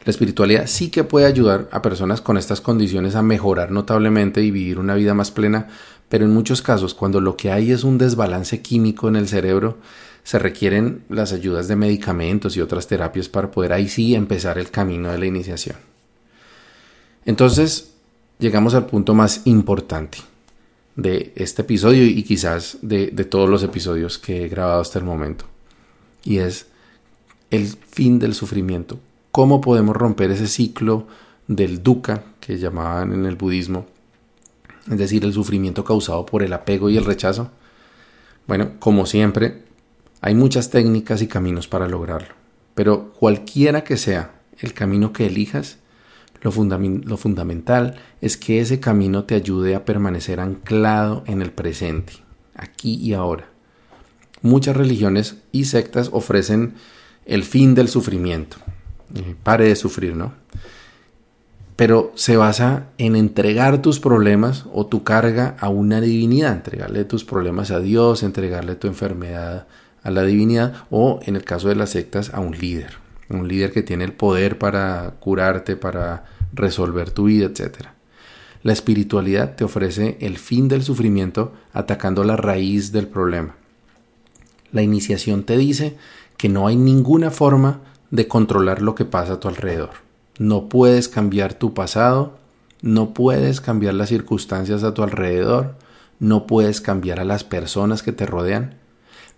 La 0.03 0.09
espiritualidad 0.09 0.67
sí 0.67 0.89
que 0.89 1.05
puede 1.05 1.25
ayudar 1.25 1.69
a 1.71 1.81
personas 1.81 2.19
con 2.19 2.37
estas 2.37 2.59
condiciones 2.59 3.15
a 3.15 3.21
mejorar 3.21 3.71
notablemente 3.71 4.41
y 4.41 4.51
vivir 4.51 4.79
una 4.79 4.95
vida 4.95 5.13
más 5.13 5.31
plena, 5.31 5.69
pero 6.09 6.25
en 6.25 6.33
muchos 6.33 6.61
casos 6.61 6.93
cuando 6.93 7.21
lo 7.21 7.37
que 7.37 7.51
hay 7.51 7.71
es 7.71 7.85
un 7.85 7.97
desbalance 7.97 8.61
químico 8.61 9.07
en 9.07 9.15
el 9.15 9.29
cerebro, 9.29 9.77
se 10.23 10.39
requieren 10.39 11.03
las 11.09 11.31
ayudas 11.31 11.69
de 11.69 11.77
medicamentos 11.77 12.57
y 12.57 12.61
otras 12.61 12.87
terapias 12.87 13.29
para 13.29 13.51
poder 13.51 13.71
ahí 13.71 13.87
sí 13.87 14.15
empezar 14.15 14.57
el 14.57 14.71
camino 14.71 15.09
de 15.09 15.19
la 15.19 15.25
iniciación. 15.25 15.77
Entonces, 17.25 17.92
llegamos 18.43 18.75
al 18.75 18.85
punto 18.85 19.15
más 19.15 19.41
importante 19.45 20.17
de 20.97 21.31
este 21.35 21.61
episodio 21.61 22.03
y 22.03 22.21
quizás 22.23 22.77
de, 22.81 23.07
todos 23.23 23.49
los 23.49 23.63
episodios 23.63 24.19
que 24.19 24.43
he 24.43 24.49
grabado 24.49 24.81
hasta 24.81 24.99
el 24.99 25.05
momento, 25.05 25.45
y 26.25 26.37
es 26.37 26.67
el 27.49 27.67
fin 27.67 28.19
del 28.19 28.35
sufrimiento 28.35 28.99
¿Cómo 29.33 29.61
podemos 29.61 29.95
romper 29.95 30.29
ese 30.29 30.45
ciclo 30.45 31.07
del 31.47 31.81
dukkha 31.81 32.23
que 32.39 32.59
llamaban 32.59 33.13
en 33.13 33.25
el 33.25 33.35
budismo? 33.35 33.87
Es 34.91 34.99
decir, 34.99 35.25
el 35.25 35.33
sufrimiento 35.33 35.83
causado 35.83 36.23
por 36.23 36.43
el 36.43 36.53
apego 36.53 36.87
y 36.91 36.97
el 36.97 37.05
rechazo. 37.05 37.49
Bueno, 38.45 38.73
como 38.77 39.07
siempre, 39.07 39.63
hay 40.21 40.35
muchas 40.35 40.69
técnicas 40.69 41.23
y 41.23 41.27
caminos 41.27 41.67
para 41.67 41.87
lograrlo. 41.87 42.35
Pero 42.75 43.11
cualquiera 43.13 43.83
que 43.83 43.97
sea 43.97 44.35
el 44.59 44.75
camino 44.75 45.13
que 45.13 45.25
elijas, 45.25 45.79
lo, 46.43 46.51
lo, 46.51 47.17
fundamental 47.17 47.95
es 48.21 48.37
que 48.37 48.59
ese 48.59 48.79
camino 48.79 49.23
te 49.23 49.35
ayude 49.35 49.75
a 49.75 49.85
permanecer 49.85 50.39
anclado 50.39 51.23
en 51.25 51.41
el 51.41 51.51
presente, 51.51 52.13
aquí 52.53 52.95
y 52.95 53.13
ahora. 53.13 53.47
Muchas 54.41 54.75
religiones 54.75 55.37
y 55.53 55.65
sectas 55.65 56.09
ofrecen 56.11 56.73
el 57.25 57.43
fin 57.43 57.75
del 57.75 57.87
sufrimiento, 57.87 58.57
pare 59.43 59.69
de 59.69 59.77
sufrir, 59.77 60.15
¿no? 60.15 60.33
Pero 61.77 62.11
se 62.15 62.35
basa 62.35 62.87
en 62.97 63.15
entregar 63.15 63.81
tus 63.81 63.99
problemas 63.99 64.65
o 64.73 64.85
tu 64.85 65.03
carga 65.03 65.55
a 65.59 65.69
una 65.69 66.01
divinidad, 66.01 66.51
entregarle 66.51 67.05
tus 67.05 67.23
problemas 67.23 67.71
a 67.71 67.79
Dios, 67.79 68.21
entregarle 68.21 68.75
tu 68.75 68.87
enfermedad 68.87 69.65
a 70.03 70.11
la 70.11 70.23
divinidad 70.23 70.73
o 70.91 71.19
en 71.23 71.37
el 71.37 71.43
caso 71.45 71.69
de 71.69 71.75
las 71.75 71.91
sectas 71.91 72.31
a 72.33 72.41
un 72.41 72.57
líder, 72.57 72.97
un 73.29 73.47
líder 73.47 73.71
que 73.71 73.81
tiene 73.81 74.03
el 74.03 74.11
poder 74.11 74.59
para 74.59 75.15
curarte, 75.19 75.75
para 75.75 76.25
resolver 76.53 77.11
tu 77.11 77.25
vida, 77.25 77.45
etc. 77.45 77.87
La 78.61 78.73
espiritualidad 78.73 79.55
te 79.55 79.63
ofrece 79.63 80.17
el 80.21 80.37
fin 80.37 80.67
del 80.67 80.83
sufrimiento 80.83 81.53
atacando 81.73 82.23
la 82.23 82.37
raíz 82.37 82.91
del 82.91 83.07
problema. 83.07 83.55
La 84.71 84.81
iniciación 84.81 85.43
te 85.43 85.57
dice 85.57 85.97
que 86.37 86.49
no 86.49 86.67
hay 86.67 86.75
ninguna 86.75 87.29
forma 87.29 87.81
de 88.09 88.27
controlar 88.27 88.81
lo 88.81 88.95
que 88.95 89.05
pasa 89.05 89.33
a 89.33 89.39
tu 89.39 89.47
alrededor. 89.47 89.91
No 90.39 90.69
puedes 90.69 91.09
cambiar 91.09 91.53
tu 91.53 91.73
pasado, 91.73 92.37
no 92.81 93.13
puedes 93.13 93.61
cambiar 93.61 93.93
las 93.93 94.09
circunstancias 94.09 94.83
a 94.83 94.93
tu 94.93 95.03
alrededor, 95.03 95.75
no 96.19 96.47
puedes 96.47 96.81
cambiar 96.81 97.19
a 97.19 97.25
las 97.25 97.43
personas 97.43 98.03
que 98.03 98.11
te 98.11 98.25
rodean, 98.25 98.75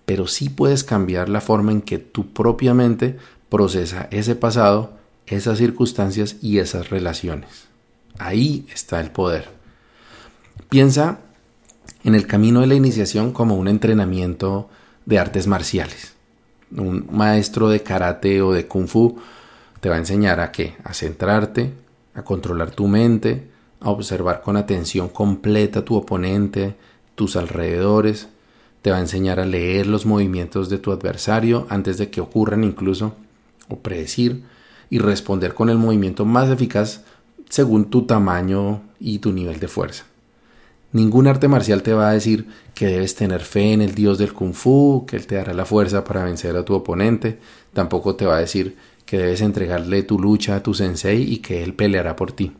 pero 0.05 0.27
sí 0.27 0.49
puedes 0.49 0.83
cambiar 0.83 1.29
la 1.29 1.41
forma 1.41 1.71
en 1.71 1.81
que 1.81 1.97
tú 1.97 2.31
propiamente 2.33 3.17
procesa 3.49 4.07
ese 4.11 4.35
pasado, 4.35 4.94
esas 5.27 5.57
circunstancias 5.57 6.37
y 6.41 6.59
esas 6.59 6.89
relaciones. 6.89 7.67
Ahí 8.17 8.65
está 8.73 8.99
el 8.99 9.11
poder. 9.11 9.49
Piensa 10.69 11.19
en 12.03 12.15
el 12.15 12.27
camino 12.27 12.61
de 12.61 12.67
la 12.67 12.75
iniciación 12.75 13.31
como 13.31 13.55
un 13.55 13.67
entrenamiento 13.67 14.69
de 15.05 15.19
artes 15.19 15.47
marciales 15.47 16.15
un 16.71 17.07
maestro 17.11 17.69
de 17.69 17.81
karate 17.81 18.41
o 18.41 18.51
de 18.51 18.67
kung 18.67 18.87
fu 18.87 19.17
te 19.79 19.89
va 19.89 19.95
a 19.95 19.99
enseñar 19.99 20.39
a 20.39 20.51
qué? 20.51 20.75
A 20.83 20.93
centrarte, 20.93 21.73
a 22.15 22.23
controlar 22.23 22.71
tu 22.71 22.87
mente, 22.87 23.49
a 23.79 23.89
observar 23.89 24.41
con 24.41 24.57
atención 24.57 25.09
completa 25.09 25.85
tu 25.85 25.95
oponente, 25.95 26.75
tus 27.13 27.35
alrededores, 27.35 28.29
te 28.81 28.91
va 28.91 28.97
a 28.97 29.01
enseñar 29.01 29.39
a 29.39 29.45
leer 29.45 29.85
los 29.85 30.05
movimientos 30.05 30.69
de 30.69 30.79
tu 30.79 30.91
adversario 30.91 31.67
antes 31.69 31.97
de 31.97 32.09
que 32.09 32.21
ocurran 32.21 32.63
incluso, 32.63 33.13
o 33.67 33.79
predecir 33.79 34.43
y 34.89 34.99
responder 34.99 35.53
con 35.53 35.69
el 35.69 35.77
movimiento 35.77 36.25
más 36.25 36.49
eficaz 36.49 37.03
según 37.49 37.89
tu 37.89 38.05
tamaño 38.05 38.81
y 38.99 39.19
tu 39.19 39.31
nivel 39.31 39.59
de 39.59 39.67
fuerza. 39.67 40.05
Ningún 40.91 41.27
arte 41.27 41.49
marcial 41.49 41.83
te 41.83 41.93
va 41.93 42.09
a 42.09 42.13
decir 42.13 42.47
que 42.73 42.87
debes 42.87 43.15
tener 43.15 43.41
fe 43.41 43.73
en 43.73 43.81
el 43.81 43.95
dios 43.95 44.17
del 44.17 44.31
kung 44.31 44.53
fu, 44.53 45.05
que 45.05 45.17
él 45.17 45.27
te 45.27 45.35
dará 45.35 45.53
la 45.53 45.65
fuerza 45.65 46.05
para 46.05 46.23
vencer 46.23 46.55
a 46.55 46.63
tu 46.63 46.73
oponente. 46.73 47.37
Tampoco 47.73 48.15
te 48.15 48.25
va 48.25 48.37
a 48.37 48.39
decir 48.39 48.77
que 49.05 49.17
debes 49.17 49.41
entregarle 49.41 50.03
tu 50.03 50.17
lucha 50.17 50.55
a 50.55 50.63
tu 50.63 50.73
sensei 50.73 51.21
y 51.21 51.39
que 51.39 51.63
él 51.63 51.73
peleará 51.73 52.15
por 52.15 52.31
ti. 52.31 52.53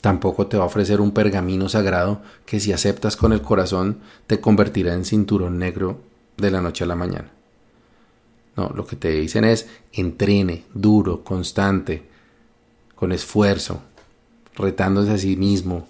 Tampoco 0.00 0.46
te 0.46 0.56
va 0.56 0.64
a 0.64 0.68
ofrecer 0.68 1.02
un 1.02 1.12
pergamino 1.12 1.68
sagrado 1.68 2.22
que 2.46 2.60
si 2.60 2.72
aceptas 2.72 3.16
con 3.16 3.34
el 3.34 3.42
corazón 3.42 3.98
te 4.26 4.40
convertirá 4.40 4.94
en 4.94 5.04
cinturón 5.04 5.58
negro 5.58 6.00
de 6.38 6.50
la 6.50 6.62
noche 6.62 6.84
a 6.84 6.86
la 6.86 6.96
mañana. 6.96 7.33
No, 8.56 8.70
lo 8.74 8.86
que 8.86 8.96
te 8.96 9.10
dicen 9.10 9.44
es 9.44 9.68
entrene, 9.92 10.64
duro, 10.74 11.24
constante, 11.24 12.04
con 12.94 13.12
esfuerzo, 13.12 13.82
retándose 14.54 15.10
a 15.10 15.18
sí 15.18 15.36
mismo, 15.36 15.88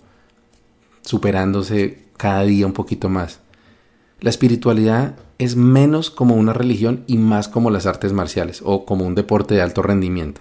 superándose 1.03 2.05
cada 2.17 2.43
día 2.45 2.67
un 2.67 2.73
poquito 2.73 3.09
más. 3.09 3.41
La 4.21 4.31
espiritualidad 4.31 5.17
es 5.39 5.57
menos 5.57 6.11
como 6.11 6.37
una 6.37 6.53
religión 6.53 7.05
y 7.07 7.19
más 7.19 7.49
como 7.49 7.71
las 7.71 7.87
artes 7.87 8.13
marciales 8.13 8.63
o 8.65 8.87
como 8.87 9.05
un 9.05 9.15
deporte 9.15 9.55
de 9.55 9.63
alto 9.63 9.83
rendimiento. 9.83 10.41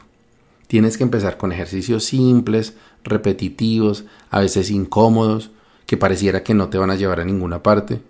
Tienes 0.67 0.97
que 0.97 1.03
empezar 1.03 1.37
con 1.37 1.51
ejercicios 1.51 2.05
simples, 2.05 2.75
repetitivos, 3.03 4.05
a 4.29 4.39
veces 4.39 4.71
incómodos, 4.71 5.51
que 5.85 5.97
pareciera 5.97 6.43
que 6.43 6.53
no 6.53 6.69
te 6.69 6.77
van 6.77 6.89
a 6.89 6.95
llevar 6.95 7.19
a 7.19 7.25
ninguna 7.25 7.61
parte. 7.61 8.01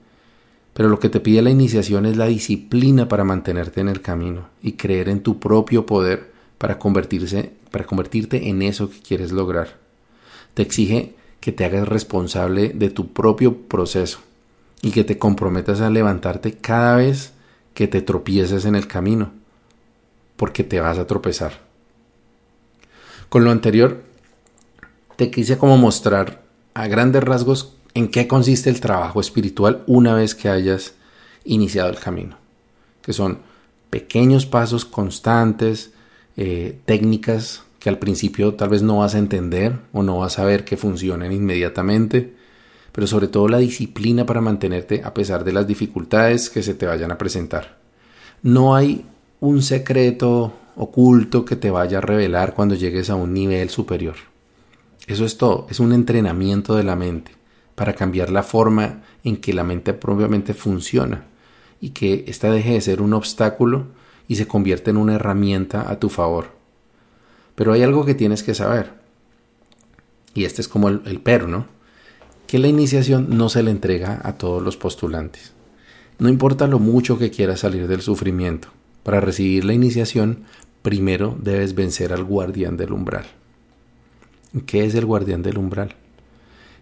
Pero 0.74 0.90
lo 0.90 1.00
que 1.00 1.10
te 1.10 1.20
pide 1.20 1.42
la 1.42 1.50
iniciación 1.50 2.06
es 2.06 2.18
la 2.18 2.26
disciplina 2.26 3.08
para 3.08 3.24
mantenerte 3.24 3.82
en 3.82 3.90
el 3.90 4.02
camino 4.02 4.48
y 4.62 4.74
creer 4.74 5.10
en 5.10 5.22
tu 5.22 5.40
propio 5.40 5.86
poder 5.86 6.32
para 6.58 6.80
convertirse 6.80 7.52
para 7.74 7.86
convertirte 7.86 8.50
en 8.50 8.62
eso 8.62 8.90
que 8.92 9.02
quieres 9.02 9.32
lograr. 9.32 9.78
Te 10.54 10.62
exige 10.62 11.16
que 11.40 11.52
te 11.52 11.66
hagas 11.66 11.88
responsable 11.88 12.70
de 12.70 12.92
tu 12.92 13.12
propio 13.12 13.58
proceso 13.58 14.20
y 14.84 14.92
que 14.92 15.04
te 15.04 15.18
comprometas 15.18 15.82
a 15.82 15.90
levantarte 15.90 16.54
cada 16.54 16.96
vez 16.96 17.34
que 17.74 17.88
te 17.88 18.04
tropieces 18.04 18.66
en 18.66 18.76
el 18.76 18.88
camino, 18.88 19.32
porque 20.36 20.64
te 20.64 20.80
vas 20.80 21.00
a 21.00 21.08
tropezar. 21.08 21.62
Con 23.30 23.44
lo 23.44 23.50
anterior, 23.50 24.04
te 25.16 25.32
quise 25.32 25.58
como 25.58 25.78
mostrar 25.78 26.44
a 26.76 26.88
grandes 26.88 27.24
rasgos 27.24 27.76
en 27.94 28.08
qué 28.08 28.28
consiste 28.28 28.70
el 28.70 28.80
trabajo 28.80 29.22
espiritual 29.22 29.84
una 29.88 30.16
vez 30.16 30.36
que 30.36 30.50
hayas 30.50 30.96
iniciado 31.46 31.90
el 31.90 32.00
camino, 32.00 32.38
que 33.02 33.14
son 33.14 33.40
pequeños 33.90 34.46
pasos 34.46 34.86
constantes, 34.86 35.92
eh, 36.36 36.80
técnicas 36.86 37.64
que 37.80 37.90
al 37.90 38.00
principio 38.00 38.56
tal 38.56 38.70
vez 38.70 38.82
no 38.82 39.00
vas 39.00 39.14
a 39.14 39.20
entender 39.20 39.78
o 39.92 40.04
no 40.04 40.20
vas 40.20 40.40
a 40.40 40.46
ver 40.46 40.66
que 40.66 40.78
funcionen 40.78 41.32
inmediatamente, 41.32 42.34
pero 42.92 43.08
sobre 43.08 43.28
todo 43.28 43.48
la 43.48 43.58
disciplina 43.58 44.26
para 44.26 44.42
mantenerte 44.42 45.02
a 45.04 45.14
pesar 45.14 45.44
de 45.44 45.52
las 45.52 45.68
dificultades 45.68 46.50
que 46.50 46.64
se 46.64 46.74
te 46.74 46.86
vayan 46.86 47.12
a 47.12 47.18
presentar. 47.18 47.78
No 48.42 48.76
hay 48.76 49.06
un 49.42 49.62
secreto 49.62 50.54
oculto 50.76 51.46
que 51.46 51.56
te 51.56 51.70
vaya 51.70 52.00
a 52.00 52.02
revelar 52.02 52.54
cuando 52.54 52.76
llegues 52.76 53.10
a 53.10 53.16
un 53.16 53.34
nivel 53.34 53.70
superior. 53.70 54.16
Eso 55.06 55.26
es 55.26 55.38
todo, 55.38 55.68
es 55.70 55.80
un 55.80 55.92
entrenamiento 55.92 56.76
de 56.76 56.84
la 56.84 56.96
mente 56.96 57.43
para 57.76 57.94
cambiar 57.94 58.30
la 58.30 58.44
forma 58.44 59.02
en 59.24 59.38
que 59.38 59.54
la 59.54 59.64
mente 59.64 59.94
propiamente 59.94 60.54
funciona 60.54 61.26
y 61.82 61.90
que 61.90 62.26
ésta 62.28 62.52
deje 62.52 62.74
de 62.74 62.82
ser 62.82 63.02
un 63.02 63.14
obstáculo 63.14 63.88
y 64.28 64.36
se 64.36 64.48
convierta 64.48 64.90
en 64.90 64.98
una 64.98 65.16
herramienta 65.16 65.90
a 65.92 66.00
tu 66.00 66.10
favor. 66.10 66.52
Pero 67.56 67.74
hay 67.74 67.84
algo 67.84 68.06
que 68.06 68.16
tienes 68.16 68.44
que 68.44 68.56
saber. 68.56 68.94
Y 70.34 70.46
este 70.46 70.62
es 70.62 70.68
como 70.68 70.88
el, 70.90 71.22
pero, 71.22 71.48
¿no? 71.48 71.68
Que 72.48 72.60
la 72.60 72.68
iniciación 72.68 73.38
no 73.38 73.50
se 73.50 73.64
le 73.64 73.72
entrega 73.72 74.22
a 74.24 74.38
todos 74.38 74.62
los 74.62 74.78
postulantes. 74.78 75.54
No 76.20 76.30
importa 76.30 76.68
lo 76.68 76.80
mucho 76.80 77.18
que 77.18 77.32
quieras 77.32 77.62
salir 77.62 77.88
del 77.88 78.02
sufrimiento. 78.02 78.70
Para 79.04 79.20
recibir 79.20 79.66
la 79.66 79.74
iniciación, 79.74 80.44
primero 80.82 81.38
debes 81.40 81.76
vencer 81.76 82.14
al 82.14 82.24
guardián 82.24 82.78
del 82.78 82.94
umbral. 82.94 83.26
¿Qué 84.66 84.86
es 84.86 84.96
el 84.96 85.06
guardián 85.06 85.42
del 85.42 85.58
umbral? 85.58 85.96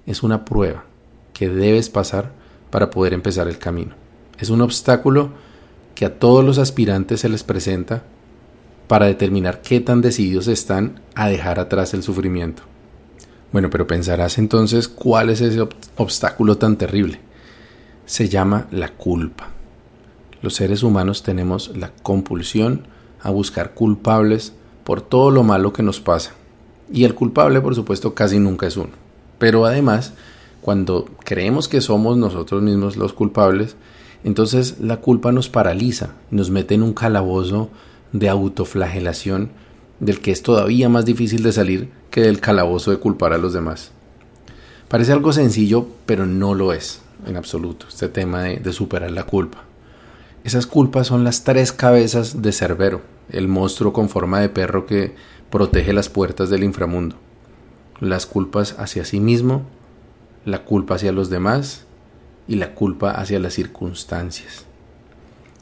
Es 0.05 0.23
una 0.23 0.45
prueba 0.45 0.85
que 1.33 1.49
debes 1.49 1.89
pasar 1.89 2.31
para 2.69 2.89
poder 2.89 3.13
empezar 3.13 3.47
el 3.47 3.57
camino. 3.57 3.95
Es 4.39 4.49
un 4.49 4.61
obstáculo 4.61 5.31
que 5.95 6.05
a 6.05 6.17
todos 6.19 6.43
los 6.43 6.57
aspirantes 6.57 7.19
se 7.19 7.29
les 7.29 7.43
presenta 7.43 8.03
para 8.87 9.05
determinar 9.05 9.61
qué 9.61 9.79
tan 9.79 10.01
decididos 10.01 10.47
están 10.47 10.99
a 11.15 11.29
dejar 11.29 11.59
atrás 11.59 11.93
el 11.93 12.03
sufrimiento. 12.03 12.63
Bueno, 13.51 13.69
pero 13.69 13.87
pensarás 13.87 14.37
entonces 14.37 14.87
cuál 14.87 15.29
es 15.29 15.41
ese 15.41 15.67
obstáculo 15.97 16.57
tan 16.57 16.77
terrible. 16.77 17.19
Se 18.05 18.29
llama 18.29 18.67
la 18.71 18.89
culpa. 18.89 19.49
Los 20.41 20.55
seres 20.55 20.83
humanos 20.83 21.21
tenemos 21.21 21.75
la 21.77 21.91
compulsión 22.01 22.87
a 23.21 23.29
buscar 23.29 23.73
culpables 23.73 24.53
por 24.83 25.01
todo 25.01 25.31
lo 25.31 25.43
malo 25.43 25.71
que 25.71 25.83
nos 25.83 25.99
pasa. 25.99 26.33
Y 26.91 27.03
el 27.03 27.13
culpable, 27.13 27.61
por 27.61 27.75
supuesto, 27.75 28.13
casi 28.13 28.39
nunca 28.39 28.67
es 28.67 28.75
uno. 28.75 28.91
Pero 29.41 29.65
además, 29.65 30.13
cuando 30.61 31.09
creemos 31.25 31.67
que 31.67 31.81
somos 31.81 32.15
nosotros 32.15 32.61
mismos 32.61 32.95
los 32.95 33.11
culpables, 33.11 33.75
entonces 34.23 34.75
la 34.79 34.97
culpa 34.97 35.31
nos 35.31 35.49
paraliza, 35.49 36.11
nos 36.29 36.51
mete 36.51 36.75
en 36.75 36.83
un 36.83 36.93
calabozo 36.93 37.71
de 38.11 38.29
autoflagelación 38.29 39.49
del 39.99 40.19
que 40.19 40.29
es 40.29 40.43
todavía 40.43 40.89
más 40.89 41.05
difícil 41.05 41.41
de 41.41 41.53
salir 41.53 41.89
que 42.11 42.21
del 42.21 42.39
calabozo 42.39 42.91
de 42.91 42.97
culpar 42.97 43.33
a 43.33 43.39
los 43.39 43.51
demás. 43.51 43.89
Parece 44.87 45.11
algo 45.11 45.33
sencillo, 45.33 45.87
pero 46.05 46.27
no 46.27 46.53
lo 46.53 46.71
es 46.71 47.01
en 47.25 47.35
absoluto, 47.35 47.87
este 47.89 48.09
tema 48.09 48.43
de, 48.43 48.73
superar 48.73 49.09
la 49.09 49.23
culpa. 49.23 49.63
Esas 50.43 50.67
culpas 50.67 51.07
son 51.07 51.23
las 51.23 51.43
tres 51.43 51.71
cabezas 51.71 52.43
de 52.43 52.51
Cerbero, 52.51 53.01
el 53.31 53.47
monstruo 53.47 53.91
con 53.91 54.07
forma 54.07 54.39
de 54.39 54.49
perro 54.49 54.85
que 54.85 55.15
protege 55.49 55.93
las 55.93 56.09
puertas 56.09 56.51
del 56.51 56.63
inframundo. 56.63 57.15
Las 58.01 58.25
culpas 58.25 58.75
hacia 58.79 59.05
sí 59.05 59.19
mismo, 59.19 59.61
la 60.43 60.65
culpa 60.65 60.95
hacia 60.95 61.11
los 61.11 61.29
demás 61.29 61.85
y 62.47 62.55
la 62.55 62.73
culpa 62.73 63.11
hacia 63.11 63.39
las 63.39 63.53
circunstancias. 63.53 64.65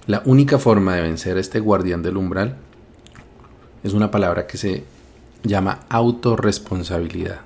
La 0.08 0.24
única 0.26 0.58
forma 0.58 0.96
de 0.96 1.02
vencer 1.02 1.38
a 1.38 1.42
este 1.42 1.60
guardián 1.60 2.02
del 2.02 2.18
umbral 2.18 2.56
es 3.84 3.94
una 3.94 4.10
palabra 4.10 4.48
que 4.48 4.58
se 4.58 4.86
llama 5.44 5.82
autorresponsabilidad, 5.90 7.42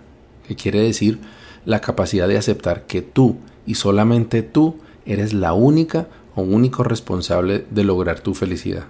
que 0.48 0.56
quiere 0.56 0.82
decir 0.82 1.20
la 1.66 1.82
capacidad 1.82 2.28
de 2.28 2.38
aceptar 2.38 2.84
que 2.84 3.02
tú 3.02 3.38
y 3.66 3.76
solamente 3.76 4.44
tú 4.44 4.78
eres 5.06 5.34
la 5.34 5.54
única 5.54 6.08
o 6.36 6.42
único 6.42 6.84
responsable 6.84 7.66
de 7.70 7.84
lograr 7.84 8.20
tu 8.20 8.34
felicidad. 8.34 8.86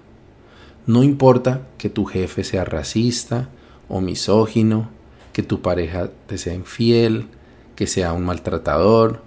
No 0.86 1.02
importa 1.02 1.62
que 1.78 1.89
tu 1.89 2.06
jefe 2.06 2.44
sea 2.44 2.66
racista 2.66 3.50
o 3.88 4.02
misógino, 4.02 4.89
que 5.34 5.43
tu 5.43 5.62
pareja 5.62 6.10
te 6.28 6.38
sea 6.38 6.54
infiel, 6.54 7.28
que 7.76 7.88
sea 7.88 8.13
un 8.13 8.24
maltratador, 8.24 9.22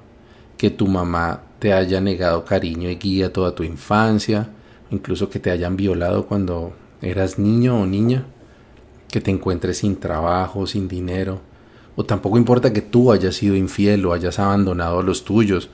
que 0.57 0.71
tu 0.71 0.87
mamá 0.87 1.43
te 1.59 1.73
haya 1.73 2.01
negado 2.01 2.45
cariño 2.45 2.89
y 2.89 2.97
guía 2.97 3.33
toda 3.33 3.55
tu 3.55 3.65
infancia, 3.65 4.49
incluso 4.91 5.29
que 5.29 5.41
te 5.41 5.51
hayan 5.51 5.77
violado 5.77 6.27
cuando 6.27 6.73
eras 7.03 7.39
niño 7.39 7.81
o 7.81 7.87
niña, 7.87 8.25
que 9.11 9.21
te 9.21 9.31
encuentres 9.31 9.79
sin 9.79 9.97
trabajo, 9.97 10.67
sin 10.67 10.89
dinero, 10.89 11.41
o 11.97 12.05
tampoco 12.05 12.39
importa 12.39 12.73
que 12.73 12.83
tú 12.83 13.11
hayas 13.11 13.35
sido 13.35 13.57
infiel 13.57 14.05
o 14.07 14.13
hayas 14.13 14.39
abandonado 14.39 15.01
a 15.01 15.03
los 15.03 15.25
tuyos, 15.25 15.71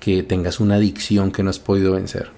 que 0.00 0.22
tengas 0.22 0.60
una 0.60 0.76
adicción 0.76 1.32
que 1.32 1.42
no 1.42 1.50
has 1.50 1.58
podido 1.58 1.92
vencer. 1.92 2.30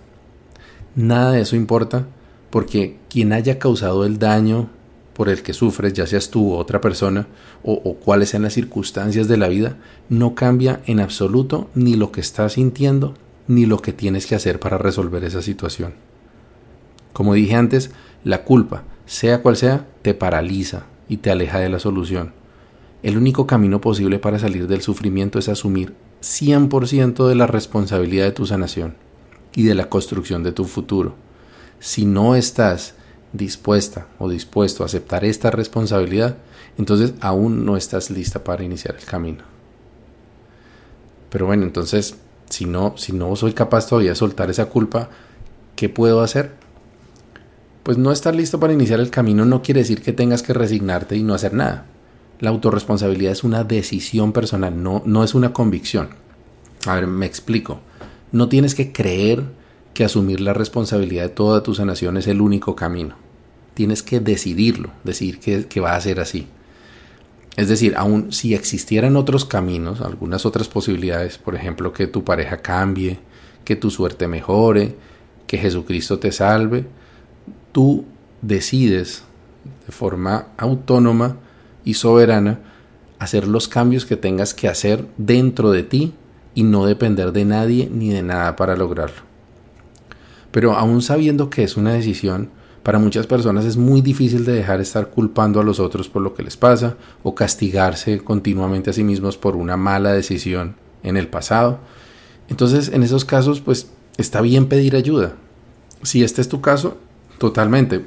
Nada 0.97 1.33
de 1.33 1.43
eso 1.43 1.57
importa 1.57 2.07
porque 2.49 2.99
quien 3.09 3.33
haya 3.33 3.59
causado 3.59 4.05
el 4.05 4.19
daño 4.19 4.71
por 5.15 5.29
el 5.29 5.43
que 5.43 5.53
sufres, 5.53 5.93
ya 5.93 6.07
seas 6.07 6.31
tú 6.31 6.53
o 6.53 6.59
otra 6.59 6.81
persona, 6.81 7.27
o, 7.63 7.95
cuáles 7.97 8.31
sean 8.31 8.43
las 8.43 8.55
circunstancias 8.55 9.29
de 9.29 9.37
la 9.37 9.49
vida, 9.49 9.77
no 10.09 10.35
cambia 10.35 10.81
en 10.87 11.01
absoluto 11.01 11.69
ni 11.75 11.95
lo 11.95 12.13
que 12.13 12.21
estás 12.21 12.55
sintiendo, 12.55 13.15
ni 13.47 13.67
lo 13.67 13.83
que 13.83 13.93
tienes 13.93 14.27
que 14.27 14.35
hacer 14.35 14.61
para 14.61 14.79
resolver 14.79 15.25
esa 15.25 15.43
situación. 15.43 15.95
Como 17.13 17.35
dije 17.35 17.55
antes, 17.55 17.91
la 18.25 18.45
culpa, 18.45 18.85
sea 19.07 19.43
cual 19.43 19.57
sea, 19.57 19.87
te 20.03 20.15
paraliza 20.15 20.85
y 21.09 21.19
te 21.19 21.31
aleja 21.31 21.59
de 21.59 21.69
la 21.69 21.81
solución. 21.81 22.33
El 23.03 23.17
único 23.17 23.47
camino 23.47 23.81
posible 23.81 24.19
para 24.19 24.39
salir 24.39 24.69
del 24.69 24.83
sufrimiento 24.83 25.39
es 25.39 25.49
asumir 25.49 25.95
100% 26.23 27.27
de 27.27 27.35
la 27.35 27.47
responsabilidad 27.47 28.27
de 28.27 28.33
tu 28.33 28.47
sanación 28.47 28.95
y 29.55 29.65
de 29.65 29.75
la 29.75 29.89
construcción 29.89 30.43
de 30.43 30.53
tu 30.53 30.65
futuro. 30.65 31.15
Si 31.79 32.05
no 32.05 32.37
estás 32.37 32.95
dispuesta 33.33 34.07
o 34.19 34.29
dispuesto 34.29 34.83
a 34.83 34.87
aceptar 34.87 35.25
esta 35.25 35.51
responsabilidad, 35.51 36.37
entonces 36.79 37.15
aún 37.21 37.65
no 37.65 37.77
estás 37.77 38.11
lista 38.11 38.45
para 38.45 38.65
iniciar 38.65 38.97
el 38.99 39.05
camino. 39.05 39.45
Pero 41.31 41.47
bueno, 41.47 41.65
entonces, 41.65 42.17
si 42.49 42.65
no, 42.65 42.95
si 42.97 43.13
no 43.13 43.35
soy 43.37 43.53
capaz 43.53 43.89
todavía 43.89 44.11
de 44.11 44.17
soltar 44.17 44.51
esa 44.51 44.67
culpa, 44.67 45.11
¿qué 45.77 45.89
puedo 45.89 46.21
hacer? 46.23 46.53
Pues 47.83 47.97
no 47.97 48.13
estar 48.13 48.35
listo 48.35 48.61
para 48.61 48.73
iniciar 48.73 49.01
el 49.01 49.11
camino 49.11 49.45
no 49.45 49.63
quiere 49.63 49.81
decir 49.81 50.03
que 50.03 50.13
tengas 50.13 50.43
que 50.43 50.53
resignarte 50.53 51.17
y 51.17 51.23
no 51.23 51.35
hacer 51.35 51.55
nada. 51.55 51.87
La 52.41 52.51
autorresponsabilidad 52.51 53.33
es 53.33 53.45
una 53.45 53.65
decisión 53.65 54.33
personal, 54.33 54.83
no, 54.83 55.03
no 55.07 55.25
es 55.25 55.35
una 55.35 55.53
convicción. 55.53 56.11
A 56.87 56.95
ver, 56.95 57.07
me 57.07 57.27
explico. 57.27 57.81
No 58.33 58.49
tienes 58.49 58.75
que 58.75 58.93
creer 58.93 59.45
que 59.95 60.05
asumir 60.05 60.41
la 60.41 60.53
responsabilidad 60.53 61.25
de 61.25 61.29
toda 61.31 61.63
tu 61.63 61.75
sanación 61.75 62.17
es 62.17 62.27
el 62.27 62.41
único 62.41 62.77
camino. 62.77 63.17
Tienes 63.75 64.03
que 64.03 64.21
decidirlo, 64.21 64.91
decir 65.05 65.41
que, 65.41 65.81
va 65.81 65.95
a 65.95 66.01
ser 66.01 66.21
así. 66.21 66.47
Es 67.57 67.69
decir, 67.69 67.95
aun 67.97 68.33
si 68.33 68.55
existieran 68.55 69.17
otros 69.17 69.45
caminos, 69.45 70.01
algunas 70.01 70.47
otras 70.47 70.69
posibilidades, 70.69 71.39
por 71.39 71.55
ejemplo, 71.55 71.93
que 71.93 72.07
tu 72.07 72.25
pareja 72.25 72.59
cambie, 72.59 73.19
que 73.65 73.77
tu 73.77 73.91
suerte 73.91 74.29
mejore, 74.29 74.97
que 75.47 75.59
Jesucristo 75.59 76.19
te 76.19 76.33
salve, 76.33 76.87
tú 77.73 78.05
decides 78.43 79.25
de 79.87 79.93
forma 79.93 80.49
autónoma 80.57 81.37
y 81.85 81.95
soberana 81.95 82.61
hacer 83.19 83.47
los 83.47 83.69
cambios 83.69 84.07
que 84.07 84.17
tengas 84.17 84.55
que 84.55 84.69
hacer 84.69 85.07
dentro 85.19 85.71
de 85.71 85.83
ti 85.83 86.15
y 86.55 86.63
no 86.63 86.87
depender 86.87 87.33
de 87.33 87.45
nadie 87.45 87.89
ni 87.93 88.11
de 88.11 88.23
nada 88.23 88.57
para 88.57 88.77
lograrlo. 88.77 89.30
Pero 90.51 90.73
aún 90.73 91.03
sabiendo 91.03 91.51
que 91.51 91.63
es 91.63 91.77
una 91.77 91.93
decisión, 91.93 92.51
para 92.83 92.99
muchas 92.99 93.27
personas 93.27 93.67
es 93.67 93.77
muy 93.77 94.01
difícil 94.01 94.45
de 94.45 94.53
dejar 94.53 94.79
de 94.79 94.85
estar 94.85 95.11
culpando 95.11 95.61
a 95.61 95.65
los 95.65 95.81
otros 95.81 96.09
por 96.09 96.23
lo 96.23 96.35
que 96.35 96.43
les 96.43 96.57
pasa 96.57 96.97
o 97.23 97.35
castigarse 97.35 98.21
continuamente 98.21 98.91
a 98.91 98.93
sí 98.93 99.05
mismos 99.05 99.37
por 99.37 99.55
una 99.55 99.77
mala 99.77 100.13
decisión 100.13 100.77
en 101.03 101.17
el 101.17 101.29
pasado. 101.29 101.79
Entonces, 102.49 102.89
en 102.89 103.03
esos 103.03 103.25
casos, 103.25 103.61
pues 103.61 103.91
está 104.17 104.41
bien 104.41 104.67
pedir 104.67 104.97
ayuda. 104.97 105.35
Si 106.03 106.25
este 106.25 106.41
es 106.41 106.49
tu 106.49 106.61
caso, 106.61 106.97
totalmente. 107.39 108.07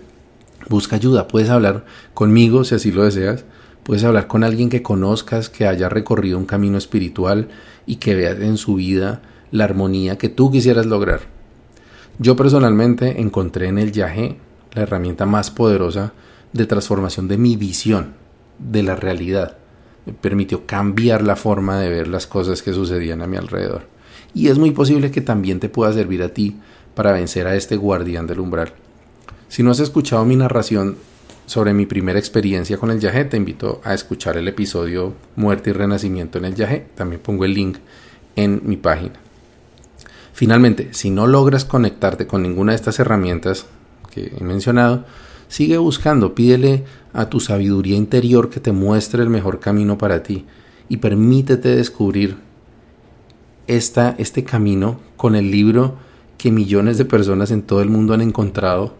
Busca 0.69 0.95
ayuda. 0.95 1.27
Puedes 1.27 1.49
hablar 1.49 1.85
conmigo 2.13 2.63
si 2.63 2.75
así 2.75 2.91
lo 2.91 3.03
deseas. 3.03 3.45
Puedes 3.83 4.03
hablar 4.03 4.27
con 4.27 4.43
alguien 4.43 4.69
que 4.69 4.81
conozcas, 4.81 5.49
que 5.49 5.67
haya 5.67 5.87
recorrido 5.87 6.37
un 6.37 6.45
camino 6.45 6.77
espiritual 6.77 7.49
y 7.85 7.97
que 7.97 8.15
vea 8.15 8.31
en 8.31 8.57
su 8.57 8.75
vida 8.75 9.21
la 9.51 9.65
armonía 9.65 10.17
que 10.17 10.29
tú 10.29 10.51
quisieras 10.51 10.85
lograr. 10.85 11.32
Yo 12.19 12.35
personalmente 12.35 13.21
encontré 13.21 13.67
en 13.67 13.79
el 13.79 13.91
Yahé 13.91 14.37
la 14.73 14.83
herramienta 14.83 15.25
más 15.25 15.49
poderosa 15.49 16.13
de 16.51 16.67
transformación 16.67 17.27
de 17.27 17.37
mi 17.37 17.55
visión 17.55 18.13
de 18.59 18.83
la 18.83 18.95
realidad. 18.95 19.57
Me 20.05 20.13
permitió 20.13 20.67
cambiar 20.67 21.23
la 21.23 21.35
forma 21.35 21.79
de 21.79 21.89
ver 21.89 22.07
las 22.07 22.27
cosas 22.27 22.61
que 22.61 22.73
sucedían 22.73 23.23
a 23.23 23.27
mi 23.27 23.37
alrededor. 23.37 23.87
Y 24.35 24.49
es 24.49 24.59
muy 24.59 24.71
posible 24.71 25.09
que 25.09 25.21
también 25.21 25.59
te 25.59 25.69
pueda 25.69 25.91
servir 25.91 26.21
a 26.21 26.29
ti 26.29 26.55
para 26.93 27.11
vencer 27.11 27.47
a 27.47 27.55
este 27.55 27.77
guardián 27.77 28.27
del 28.27 28.39
umbral. 28.39 28.73
Si 29.47 29.63
no 29.63 29.71
has 29.71 29.79
escuchado 29.79 30.23
mi 30.23 30.35
narración 30.35 30.97
sobre 31.47 31.73
mi 31.73 31.87
primera 31.87 32.19
experiencia 32.19 32.77
con 32.77 32.91
el 32.91 32.99
yagé, 32.99 33.25
te 33.25 33.37
invito 33.37 33.81
a 33.83 33.93
escuchar 33.93 34.37
el 34.37 34.47
episodio 34.47 35.13
Muerte 35.35 35.71
y 35.71 35.73
Renacimiento 35.73 36.37
en 36.37 36.45
el 36.45 36.55
yagé. 36.55 36.85
También 36.95 37.21
pongo 37.21 37.45
el 37.45 37.53
link 37.53 37.77
en 38.35 38.61
mi 38.63 38.77
página. 38.77 39.22
Finalmente, 40.33 40.89
si 40.91 41.11
no 41.11 41.27
logras 41.27 41.63
conectarte 41.63 42.27
con 42.27 42.41
ninguna 42.41 42.71
de 42.71 42.77
estas 42.77 42.99
herramientas 42.99 43.67
que 44.11 44.33
he 44.37 44.43
mencionado, 44.43 45.05
sigue 45.47 45.77
buscando, 45.77 46.33
pídele 46.33 46.83
a 47.13 47.29
tu 47.29 47.39
sabiduría 47.39 47.95
interior 47.95 48.49
que 48.49 48.59
te 48.59 48.71
muestre 48.71 49.21
el 49.21 49.29
mejor 49.29 49.59
camino 49.59 49.97
para 49.97 50.23
ti 50.23 50.45
y 50.89 50.97
permítete 50.97 51.75
descubrir 51.75 52.37
esta, 53.67 54.15
este 54.17 54.43
camino 54.43 54.99
con 55.15 55.35
el 55.35 55.51
libro 55.51 55.95
que 56.37 56.51
millones 56.51 56.97
de 56.97 57.05
personas 57.05 57.51
en 57.51 57.61
todo 57.61 57.81
el 57.81 57.89
mundo 57.89 58.13
han 58.13 58.21
encontrado 58.21 58.95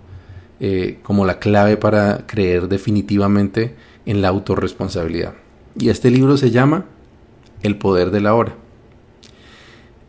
eh, 0.59 0.99
como 1.03 1.25
la 1.25 1.39
clave 1.39 1.77
para 1.77 2.25
creer 2.27 2.69
definitivamente 2.69 3.75
en 4.05 4.21
la 4.21 4.29
autorresponsabilidad. 4.29 5.33
Y 5.77 5.89
este 5.89 6.11
libro 6.11 6.37
se 6.37 6.51
llama 6.51 6.85
El 7.63 7.77
poder 7.77 8.11
de 8.11 8.21
la 8.21 8.35
hora. 8.35 8.55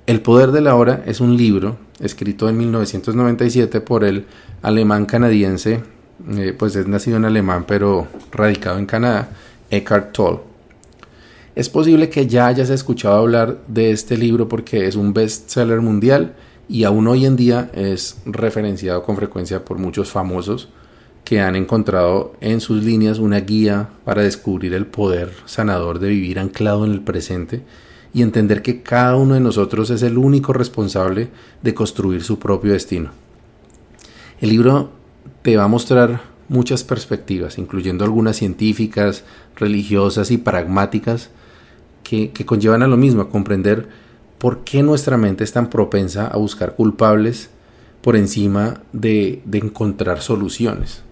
El 0.07 0.21
poder 0.21 0.53
de 0.53 0.61
la 0.61 0.75
hora 0.75 1.03
es 1.07 1.21
un 1.21 1.35
libro 1.35 1.79
escrito 1.99 2.51
en 2.51 2.59
1997 2.59 3.81
por 3.81 4.05
el 4.05 4.27
alemán 4.61 5.07
canadiense, 5.07 5.81
eh, 6.37 6.55
pues 6.59 6.77
es 6.77 6.87
nacido 6.87 7.17
en 7.17 7.25
alemán 7.25 7.65
pero 7.67 8.07
radicado 8.31 8.79
en 8.79 8.85
Canadá, 8.85 9.31
Eckhart 9.71 10.13
Tolle. 10.13 10.41
Es 11.55 11.71
posible 11.71 12.11
que 12.11 12.27
ya 12.27 12.49
hayas 12.49 12.69
escuchado 12.69 13.15
hablar 13.17 13.61
de 13.67 13.93
este 13.93 14.19
libro 14.19 14.47
porque 14.47 14.87
es 14.87 14.95
un 14.95 15.15
bestseller 15.15 15.81
mundial 15.81 16.35
y 16.69 16.85
aún 16.85 17.09
hoy 17.09 17.25
en 17.25 17.37
día 17.37 17.71
es 17.73 18.19
referenciado 18.27 19.05
con 19.05 19.17
frecuencia 19.17 19.65
por 19.65 19.79
muchos 19.79 20.11
famosos 20.11 20.69
que 21.25 21.41
han 21.41 21.57
encontrado 21.57 22.35
en 22.43 22.61
sus 22.61 22.85
líneas 22.85 23.19
una 23.19 23.41
guía 23.41 23.89
para 24.05 24.21
descubrir 24.21 24.75
el 24.75 24.85
poder 24.85 25.33
sanador 25.47 25.99
de 25.99 26.11
vivir 26.11 26.39
anclado 26.39 26.85
en 26.85 26.93
el 26.93 27.01
presente 27.01 27.63
y 28.15 28.23
entender 28.23 28.63
que 28.63 28.81
cada 28.81 29.17
uno 29.17 29.35
de 29.35 29.41
nosotros 29.41 29.91
es 29.91 30.03
el 30.03 30.17
único 30.17 30.53
responsable 30.53 31.29
de 31.63 31.75
construir 31.75 32.23
su 32.23 32.39
propio 32.39 32.73
destino. 32.73 33.11
El 34.41 34.51
libro 34.51 34.93
te 35.43 35.57
va 35.57 35.65
a 35.65 35.69
mostrar 35.69 36.23
muchas 36.49 36.85
perspectivas, 36.85 37.59
incluyendo 37.59 38.05
algunas 38.05 38.37
científicas, 38.37 39.25
religiosas 39.57 40.31
y 40.31 40.39
pragmáticas, 40.39 41.31
que, 42.05 42.31
conllevan 42.47 42.85
a 42.85 42.87
lo 42.87 42.97
mismo, 42.97 43.23
a 43.23 43.31
comprender 43.31 43.89
por 44.39 44.63
qué 44.63 44.83
nuestra 44.85 45.17
mente 45.17 45.43
es 45.43 45.53
tan 45.53 45.69
propensa 45.69 46.29
a 46.29 46.37
buscar 46.37 46.77
culpables 46.77 47.51
por 48.01 48.15
encima 48.15 48.83
de, 48.93 49.43
de 49.45 49.59
encontrar 49.59 50.21
soluciones. 50.21 51.03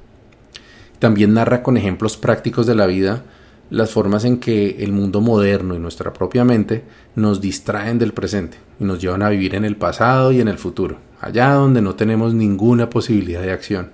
También 1.00 1.34
narra 1.34 1.64
con 1.64 1.76
ejemplos 1.76 2.16
prácticos 2.16 2.66
de 2.66 2.76
la 2.76 2.86
vida 2.86 3.24
las 3.72 3.90
formas 3.90 4.24
en 4.24 4.38
que 4.38 4.84
el 4.84 4.92
mundo 4.92 5.20
moderno 5.20 5.74
y 5.74 5.78
nuestra 5.78 6.12
propia 6.12 6.44
mente 6.44 6.84
nos 7.16 7.40
distraen 7.40 7.98
del 7.98 8.12
presente 8.12 8.58
y 8.78 8.84
nos 8.84 9.00
llevan 9.00 9.22
a 9.22 9.30
vivir 9.30 9.54
en 9.54 9.64
el 9.64 9.76
pasado 9.76 10.30
y 10.32 10.40
en 10.40 10.48
el 10.48 10.58
futuro, 10.58 10.98
allá 11.20 11.52
donde 11.54 11.82
no 11.82 11.94
tenemos 11.94 12.34
ninguna 12.34 12.88
posibilidad 12.88 13.42
de 13.42 13.52
acción. 13.52 13.90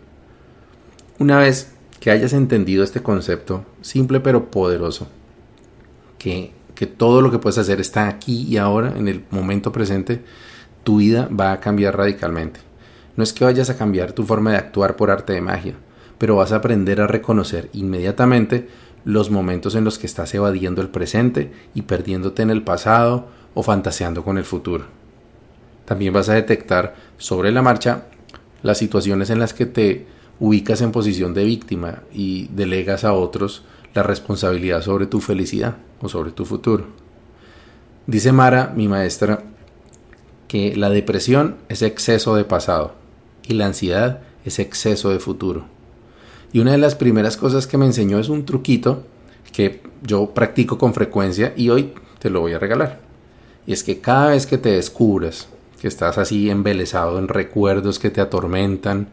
Una 1.19 1.38
vez 1.38 1.73
que 2.01 2.11
hayas 2.11 2.33
entendido 2.33 2.85
este 2.85 3.03
concepto, 3.03 3.64
simple 3.81 4.21
pero 4.21 4.51
poderoso, 4.51 5.09
que 6.19 6.53
que 6.79 6.87
todo 6.87 7.23
lo 7.23 7.33
que 7.33 7.41
puedes 7.41 7.59
hacer 7.59 7.81
está 7.81 8.07
aquí 8.07 8.47
y 8.49 8.57
ahora, 8.57 8.95
en 8.97 9.09
el 9.09 9.25
momento 9.31 9.73
presente, 9.73 10.23
tu 10.85 10.99
vida 10.99 11.29
va 11.29 11.51
a 11.51 11.59
cambiar 11.59 11.97
radicalmente. 11.97 12.61
No 13.17 13.25
es 13.25 13.33
que 13.33 13.45
vayas 13.45 13.69
a 13.69 13.77
cambiar 13.77 14.12
tu 14.12 14.23
forma 14.23 14.53
de 14.53 14.59
actuar 14.59 14.95
por 14.95 15.11
arte 15.11 15.33
de 15.33 15.41
magia, 15.41 15.75
pero 16.19 16.37
vas 16.37 16.53
a 16.53 16.57
aprender 16.57 17.01
a 17.01 17.09
reconocer 17.09 17.69
inmediatamente 17.73 18.69
los 19.05 19.31
momentos 19.31 19.75
en 19.75 19.85
los 19.85 19.99
que 19.99 20.07
estás 20.07 20.35
evadiendo 20.35 20.83
el 20.83 20.89
presente 20.89 21.53
y 21.75 21.83
perdiéndote 21.83 22.43
en 22.43 22.51
el 22.51 22.63
pasado 22.63 23.29
o 23.55 23.63
fantaseando 23.63 24.25
con 24.25 24.39
el 24.39 24.45
futuro. 24.45 24.85
También 25.85 26.13
vas 26.13 26.29
a 26.29 26.35
detectar 26.35 26.95
sobre 27.17 27.51
la 27.51 27.63
marcha 27.63 28.05
las 28.63 28.79
situaciones 28.79 29.31
en 29.31 29.39
las 29.39 29.55
que 29.55 29.67
te 29.67 30.07
ubicas 30.41 30.81
en 30.83 30.93
posición 30.93 31.35
de 31.35 31.45
víctima 31.45 32.03
y 32.13 32.49
delegas 32.49 33.05
a 33.05 33.13
otros 33.13 33.65
la 33.95 34.03
responsabilidad 34.03 34.83
sobre 34.83 35.07
tu 35.07 35.21
felicidad 35.21 35.77
o 36.01 36.09
sobre 36.09 36.31
tu 36.31 36.45
futuro. 36.45 36.87
Dice 38.07 38.33
Mara, 38.33 38.73
mi 38.75 38.89
maestra, 38.89 39.43
que 40.47 40.77
la 40.77 40.91
depresión 40.91 41.57
es 41.69 41.83
exceso 41.83 42.35
de 42.37 42.45
pasado 42.45 42.95
y 43.47 43.55
la 43.55 43.67
ansiedad 43.67 44.21
es 44.45 44.59
exceso 44.59 45.11
de 45.11 45.19
futuro. 45.19 45.67
Y 46.53 46.61
una 46.61 46.73
de 46.73 46.79
las 46.79 46.95
primeras 46.95 47.37
cosas 47.37 47.67
que 47.67 47.79
me 47.79 47.87
enseñó 47.87 48.19
es 48.19 48.29
un 48.29 48.45
truquito 48.45 49.05
que 49.53 49.83
yo 50.03 50.33
practico 50.35 50.79
con 50.79 50.95
frecuencia 50.95 51.53
y 51.57 51.71
hoy 51.71 51.93
te 52.19 52.31
lo 52.31 52.41
voy 52.41 52.53
a 52.53 52.59
regalar. 52.59 53.01
Y 53.67 53.73
es 53.73 53.85
que 53.85 54.01
cada 54.01 54.31
vez 54.31 54.47
que 54.47 54.59
te 54.59 54.71
descubras 54.71 55.49
que 55.81 55.89
estás 55.89 56.19
así 56.19 56.51
embelesado 56.51 57.19
en 57.19 57.29
recuerdos 57.29 57.99
que 57.99 58.11
te 58.11 58.21
atormentan 58.21 59.09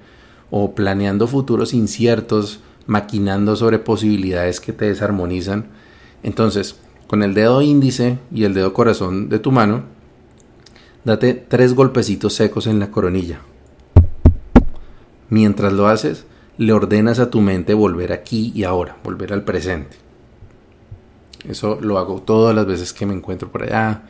o 0.49 0.73
planeando 0.73 1.27
futuros 1.27 1.73
inciertos 1.73 2.61
maquinando 2.87 3.55
sobre 3.55 3.79
posibilidades 3.79 4.59
que 4.59 4.73
te 4.73 4.85
desarmonizan. 4.85 5.67
Entonces, 6.23 6.75
con 7.07 7.23
el 7.23 7.33
dedo 7.33 7.61
índice 7.61 8.19
y 8.31 8.43
el 8.43 8.53
dedo 8.53 8.73
corazón 8.73 9.29
de 9.29 9.39
tu 9.39 9.51
mano, 9.51 9.83
date 11.03 11.33
tres 11.33 11.73
golpecitos 11.73 12.33
secos 12.33 12.67
en 12.67 12.79
la 12.79 12.91
coronilla. 12.91 13.41
Mientras 15.29 15.73
lo 15.73 15.87
haces, 15.87 16.25
le 16.57 16.73
ordenas 16.73 17.19
a 17.19 17.29
tu 17.29 17.41
mente 17.41 17.73
volver 17.73 18.13
aquí 18.13 18.51
y 18.55 18.63
ahora, 18.63 18.97
volver 19.03 19.33
al 19.33 19.43
presente. 19.43 19.97
Eso 21.47 21.77
lo 21.81 21.99
hago 21.99 22.21
todas 22.21 22.55
las 22.55 22.65
veces 22.65 22.93
que 22.93 23.05
me 23.05 23.13
encuentro 23.13 23.51
por 23.51 23.63
allá, 23.63 24.03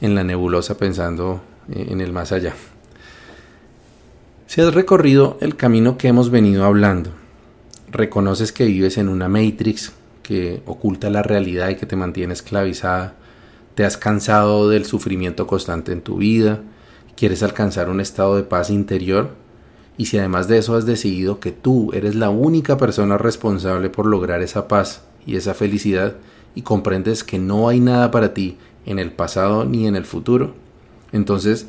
en 0.00 0.14
la 0.14 0.24
nebulosa 0.24 0.76
pensando 0.76 1.40
eh, 1.72 1.86
en 1.90 2.00
el 2.00 2.12
más 2.12 2.32
allá. 2.32 2.54
Si 4.46 4.60
has 4.60 4.74
recorrido 4.74 5.38
el 5.40 5.56
camino 5.56 5.96
que 5.96 6.08
hemos 6.08 6.30
venido 6.30 6.64
hablando, 6.64 7.10
reconoces 7.90 8.52
que 8.52 8.66
vives 8.66 8.98
en 8.98 9.08
una 9.08 9.28
matrix 9.28 9.92
que 10.22 10.62
oculta 10.66 11.10
la 11.10 11.22
realidad 11.22 11.70
y 11.70 11.76
que 11.76 11.86
te 11.86 11.96
mantiene 11.96 12.34
esclavizada, 12.34 13.14
te 13.74 13.84
has 13.84 13.96
cansado 13.96 14.68
del 14.68 14.84
sufrimiento 14.84 15.46
constante 15.46 15.92
en 15.92 16.02
tu 16.02 16.18
vida, 16.18 16.60
quieres 17.16 17.42
alcanzar 17.42 17.88
un 17.88 18.00
estado 18.00 18.36
de 18.36 18.42
paz 18.42 18.70
interior, 18.70 19.30
y 19.96 20.06
si 20.06 20.18
además 20.18 20.48
de 20.48 20.58
eso 20.58 20.76
has 20.76 20.86
decidido 20.86 21.40
que 21.40 21.52
tú 21.52 21.90
eres 21.92 22.14
la 22.14 22.30
única 22.30 22.76
persona 22.76 23.18
responsable 23.18 23.90
por 23.90 24.06
lograr 24.06 24.42
esa 24.42 24.68
paz 24.68 25.04
y 25.26 25.36
esa 25.36 25.54
felicidad, 25.54 26.16
y 26.54 26.62
comprendes 26.62 27.24
que 27.24 27.38
no 27.38 27.68
hay 27.68 27.80
nada 27.80 28.10
para 28.10 28.32
ti 28.32 28.56
en 28.86 28.98
el 28.98 29.12
pasado 29.12 29.64
ni 29.64 29.86
en 29.86 29.96
el 29.96 30.04
futuro, 30.04 30.54
entonces 31.12 31.66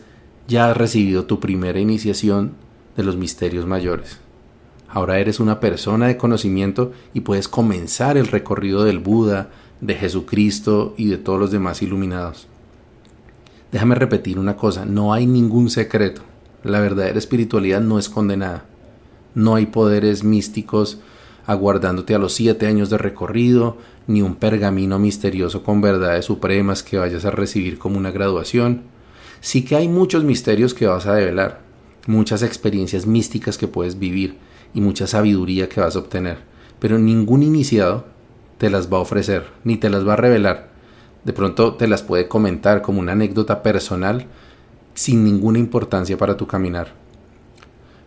ya 0.47 0.69
has 0.69 0.77
recibido 0.77 1.25
tu 1.25 1.39
primera 1.39 1.79
iniciación 1.79 2.53
de 2.95 3.03
los 3.03 3.15
misterios 3.15 3.65
mayores. 3.65 4.19
Ahora 4.87 5.19
eres 5.19 5.39
una 5.39 5.59
persona 5.59 6.07
de 6.07 6.17
conocimiento 6.17 6.93
y 7.13 7.21
puedes 7.21 7.47
comenzar 7.47 8.17
el 8.17 8.27
recorrido 8.27 8.83
del 8.83 8.99
Buda, 8.99 9.49
de 9.81 9.95
Jesucristo 9.95 10.93
y 10.97 11.07
de 11.07 11.17
todos 11.17 11.39
los 11.39 11.51
demás 11.51 11.81
iluminados. 11.81 12.47
Déjame 13.71 13.95
repetir 13.95 14.39
una 14.39 14.55
cosa, 14.55 14.85
no 14.85 15.13
hay 15.13 15.25
ningún 15.25 15.69
secreto. 15.69 16.21
La 16.65 16.79
verdadera 16.79 17.19
espiritualidad 17.19 17.79
no 17.79 17.99
es 17.99 18.09
condenada. 18.09 18.65
No 19.35 19.53
hay 19.53 19.67
poderes 19.67 20.23
místicos 20.23 20.99
aguardándote 21.45 22.15
a 22.15 22.17
los 22.17 22.33
siete 22.33 22.65
años 22.65 22.89
de 22.89 22.97
recorrido, 22.97 23.77
ni 24.07 24.23
un 24.23 24.33
pergamino 24.33 24.97
misterioso 24.97 25.61
con 25.61 25.79
verdades 25.79 26.25
supremas 26.25 26.81
que 26.81 26.97
vayas 26.97 27.23
a 27.23 27.29
recibir 27.29 27.77
como 27.77 27.99
una 27.99 28.09
graduación. 28.09 28.81
Sí 29.41 29.63
que 29.63 29.75
hay 29.75 29.87
muchos 29.87 30.23
misterios 30.23 30.73
que 30.73 30.87
vas 30.87 31.05
a 31.05 31.13
develar, 31.13 31.61
muchas 32.07 32.41
experiencias 32.41 33.05
místicas 33.05 33.59
que 33.59 33.67
puedes 33.67 33.99
vivir, 33.99 34.39
y 34.73 34.81
mucha 34.81 35.05
sabiduría 35.05 35.69
que 35.69 35.81
vas 35.81 35.95
a 35.95 35.99
obtener, 35.99 36.39
pero 36.79 36.97
ningún 36.97 37.43
iniciado 37.43 38.05
te 38.57 38.71
las 38.71 38.91
va 38.91 38.97
a 38.97 39.01
ofrecer, 39.01 39.43
ni 39.63 39.77
te 39.77 39.91
las 39.91 40.07
va 40.07 40.13
a 40.13 40.17
revelar. 40.17 40.71
De 41.25 41.33
pronto 41.33 41.75
te 41.75 41.87
las 41.87 42.01
puede 42.01 42.27
comentar 42.27 42.81
como 42.81 43.01
una 43.01 43.11
anécdota 43.11 43.61
personal 43.61 44.25
sin 44.95 45.23
ninguna 45.23 45.59
importancia 45.59 46.17
para 46.17 46.35
tu 46.35 46.47
caminar. 46.47 46.93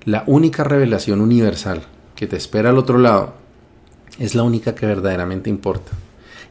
La 0.04 0.24
única 0.26 0.64
revelación 0.64 1.20
universal 1.20 1.82
que 2.16 2.26
te 2.26 2.36
espera 2.36 2.70
al 2.70 2.78
otro 2.78 2.98
lado 2.98 3.34
es 4.18 4.34
la 4.34 4.42
única 4.42 4.74
que 4.74 4.86
verdaderamente 4.86 5.50
importa. 5.50 5.92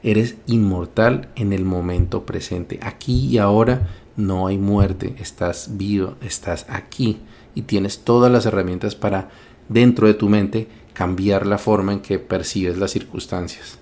Eres 0.04 0.36
inmortal 0.46 1.30
en 1.36 1.52
el 1.52 1.66
momento 1.66 2.26
presente. 2.26 2.80
Aquí 2.82 3.26
y 3.26 3.40
ahora 3.40 3.88
no 4.16 4.48
hay 4.48 4.58
muerte. 4.58 5.16
Estás 5.20 5.72
vivo, 5.72 6.16
estás 6.22 6.66
aquí 6.70 7.20
y 7.56 7.64
tienes 7.64 8.00
todas 8.00 8.32
las 8.32 8.46
herramientas 8.46 8.96
para 8.96 9.30
dentro 9.68 10.08
de 10.08 10.14
tu 10.14 10.30
mente 10.30 10.68
cambiar 10.94 11.46
la 11.46 11.58
forma 11.58 11.94
en 11.94 12.00
que 12.00 12.20
percibes 12.20 12.78
las 12.78 12.92
circunstancias. 12.92 13.80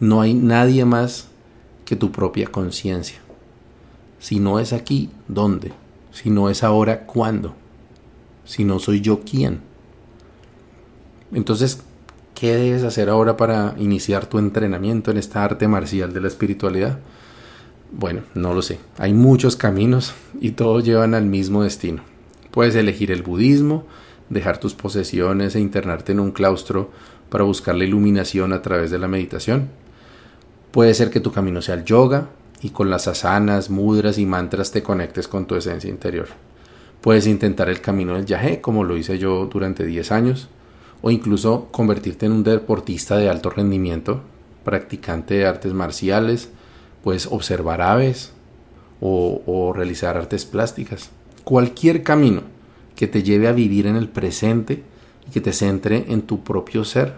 No 0.00 0.22
hay 0.22 0.34
nadie 0.34 0.84
más 0.84 1.28
que 1.84 1.96
tu 1.96 2.10
propia 2.10 2.46
conciencia. 2.46 3.20
Si 4.20 4.38
no 4.38 4.60
es 4.60 4.72
aquí, 4.72 5.10
¿dónde? 5.26 5.72
Si 6.12 6.30
no 6.30 6.48
es 6.48 6.62
ahora, 6.62 7.06
¿cuándo? 7.06 7.54
Si 8.44 8.62
no 8.62 8.78
soy 8.78 9.00
yo, 9.00 9.20
¿quién? 9.24 9.60
Entonces, 11.32 11.82
¿Qué 12.40 12.56
debes 12.56 12.84
hacer 12.84 13.10
ahora 13.10 13.36
para 13.36 13.74
iniciar 13.76 14.24
tu 14.24 14.38
entrenamiento 14.38 15.10
en 15.10 15.18
esta 15.18 15.44
arte 15.44 15.68
marcial 15.68 16.14
de 16.14 16.22
la 16.22 16.28
espiritualidad? 16.28 16.98
Bueno, 17.92 18.22
no 18.34 18.54
lo 18.54 18.62
sé. 18.62 18.78
Hay 18.96 19.12
muchos 19.12 19.56
caminos 19.56 20.14
y 20.40 20.52
todos 20.52 20.82
llevan 20.82 21.12
al 21.12 21.26
mismo 21.26 21.64
destino. 21.64 22.00
Puedes 22.50 22.74
elegir 22.76 23.12
el 23.12 23.20
budismo, 23.20 23.84
dejar 24.30 24.56
tus 24.56 24.72
posesiones 24.72 25.54
e 25.54 25.60
internarte 25.60 26.12
en 26.12 26.20
un 26.20 26.30
claustro 26.30 26.90
para 27.28 27.44
buscar 27.44 27.74
la 27.74 27.84
iluminación 27.84 28.54
a 28.54 28.62
través 28.62 28.90
de 28.90 28.98
la 28.98 29.06
meditación. 29.06 29.68
Puede 30.70 30.94
ser 30.94 31.10
que 31.10 31.20
tu 31.20 31.32
camino 31.32 31.60
sea 31.60 31.74
el 31.74 31.84
yoga 31.84 32.30
y 32.62 32.70
con 32.70 32.90
las 32.90 33.08
asanas, 33.08 33.70
mudras 33.70 34.18
y 34.18 34.26
mantras 34.26 34.70
te 34.70 34.82
conectes 34.82 35.28
con 35.28 35.46
tu 35.46 35.56
esencia 35.56 35.90
interior. 35.90 36.28
Puedes 37.00 37.26
intentar 37.26 37.68
el 37.68 37.80
camino 37.80 38.14
del 38.14 38.26
yagé, 38.26 38.60
como 38.60 38.84
lo 38.84 38.96
hice 38.96 39.18
yo 39.18 39.46
durante 39.46 39.86
10 39.86 40.12
años, 40.12 40.48
o 41.02 41.10
incluso 41.10 41.68
convertirte 41.70 42.26
en 42.26 42.32
un 42.32 42.44
deportista 42.44 43.16
de 43.16 43.30
alto 43.30 43.48
rendimiento, 43.50 44.20
practicante 44.64 45.34
de 45.34 45.46
artes 45.46 45.72
marciales, 45.72 46.50
puedes 47.02 47.26
observar 47.26 47.80
aves 47.80 48.32
o, 49.00 49.40
o 49.46 49.72
realizar 49.72 50.18
artes 50.18 50.44
plásticas. 50.44 51.10
Cualquier 51.44 52.02
camino 52.02 52.42
que 52.94 53.08
te 53.08 53.22
lleve 53.22 53.48
a 53.48 53.52
vivir 53.52 53.86
en 53.86 53.96
el 53.96 54.10
presente 54.10 54.82
y 55.26 55.30
que 55.30 55.40
te 55.40 55.54
centre 55.54 56.04
en 56.08 56.20
tu 56.22 56.44
propio 56.44 56.84
ser. 56.84 57.14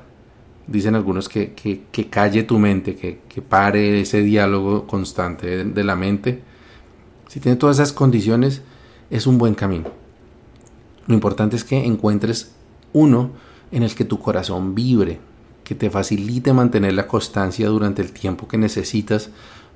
Dicen 0.66 0.94
algunos 0.94 1.28
que, 1.28 1.52
que, 1.54 2.08
calle 2.08 2.44
tu 2.44 2.58
mente, 2.58 2.94
que, 2.94 3.20
que, 3.28 3.42
pare 3.42 4.00
ese 4.00 4.22
diálogo 4.22 4.86
constante 4.86 5.64
de, 5.64 5.84
la 5.84 5.96
mente. 5.96 6.42
Si 7.28 7.40
tiene 7.40 7.56
todas 7.56 7.76
esas 7.78 7.92
condiciones, 7.92 8.62
es 9.10 9.26
un 9.26 9.38
buen 9.38 9.54
camino. 9.54 9.90
Lo 11.06 11.14
importante 11.14 11.56
es 11.56 11.64
que 11.64 11.84
encuentres 11.84 12.52
uno 12.92 13.30
en 13.72 13.82
el 13.82 13.94
que 13.94 14.04
tu 14.04 14.20
corazón 14.20 14.74
vibre, 14.74 15.18
que 15.64 15.74
te 15.74 15.90
facilite 15.90 16.52
mantener 16.52 16.92
la 16.92 17.08
constancia 17.08 17.68
durante 17.68 18.02
el 18.02 18.12
tiempo 18.12 18.46
que 18.46 18.58
necesitas 18.58 19.30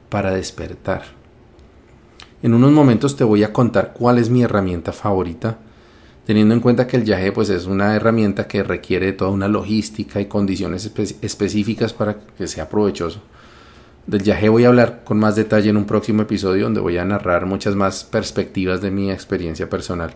para 0.08 0.30
despertar. 0.30 1.02
En 2.42 2.54
unos 2.54 2.70
momentos 2.70 3.16
te 3.16 3.24
voy 3.24 3.42
a 3.42 3.52
contar 3.52 3.92
cuál 3.92 4.18
es 4.18 4.30
mi 4.30 4.42
herramienta 4.42 4.92
favorita 4.92 5.58
teniendo 6.26 6.54
en 6.54 6.60
cuenta 6.60 6.88
que 6.88 6.96
el 6.96 7.04
viaje 7.04 7.30
pues 7.30 7.48
es 7.50 7.66
una 7.66 7.94
herramienta 7.94 8.48
que 8.48 8.64
requiere 8.64 9.12
toda 9.12 9.30
una 9.30 9.46
logística 9.46 10.20
y 10.20 10.26
condiciones 10.26 10.90
específicas 11.22 11.92
para 11.92 12.16
que 12.36 12.48
sea 12.48 12.68
provechoso. 12.68 13.22
Del 14.08 14.22
viaje 14.22 14.48
voy 14.48 14.64
a 14.64 14.68
hablar 14.68 15.02
con 15.04 15.18
más 15.18 15.36
detalle 15.36 15.70
en 15.70 15.76
un 15.76 15.86
próximo 15.86 16.22
episodio 16.22 16.64
donde 16.64 16.80
voy 16.80 16.98
a 16.98 17.04
narrar 17.04 17.46
muchas 17.46 17.76
más 17.76 18.04
perspectivas 18.04 18.80
de 18.80 18.90
mi 18.90 19.10
experiencia 19.10 19.70
personal. 19.70 20.14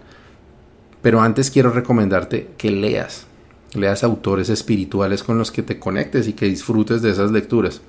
Pero 1.00 1.20
antes 1.20 1.50
quiero 1.50 1.70
recomendarte 1.70 2.50
que 2.58 2.72
leas, 2.72 3.26
leas 3.74 4.02
autores 4.02 4.48
espirituales 4.48 5.22
con 5.22 5.38
los 5.38 5.52
que 5.52 5.62
te 5.62 5.78
conectes 5.78 6.26
y 6.26 6.32
que 6.32 6.46
disfrutes 6.46 7.02
de 7.02 7.10
esas 7.10 7.30
lecturas. 7.30 7.82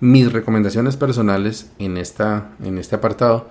Mis 0.00 0.30
recomendaciones 0.30 0.96
personales 0.96 1.70
en, 1.78 1.96
esta, 1.96 2.50
en 2.62 2.76
este 2.76 2.96
apartado 2.96 3.48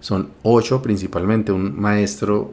son 0.00 0.30
ocho 0.42 0.80
principalmente. 0.80 1.50
Un 1.50 1.78
maestro 1.78 2.52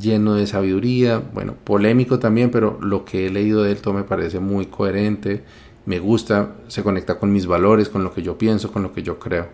lleno 0.00 0.34
de 0.34 0.46
sabiduría, 0.46 1.18
bueno, 1.18 1.54
polémico 1.64 2.18
también, 2.18 2.50
pero 2.50 2.78
lo 2.80 3.04
que 3.04 3.26
he 3.26 3.30
leído 3.30 3.62
de 3.62 3.72
él 3.72 3.80
todo 3.80 3.94
me 3.94 4.04
parece 4.04 4.40
muy 4.40 4.66
coherente, 4.66 5.44
me 5.86 5.98
gusta, 5.98 6.56
se 6.68 6.82
conecta 6.82 7.18
con 7.18 7.32
mis 7.32 7.46
valores, 7.46 7.88
con 7.88 8.04
lo 8.04 8.12
que 8.12 8.22
yo 8.22 8.38
pienso, 8.38 8.72
con 8.72 8.82
lo 8.82 8.92
que 8.92 9.02
yo 9.02 9.18
creo. 9.18 9.48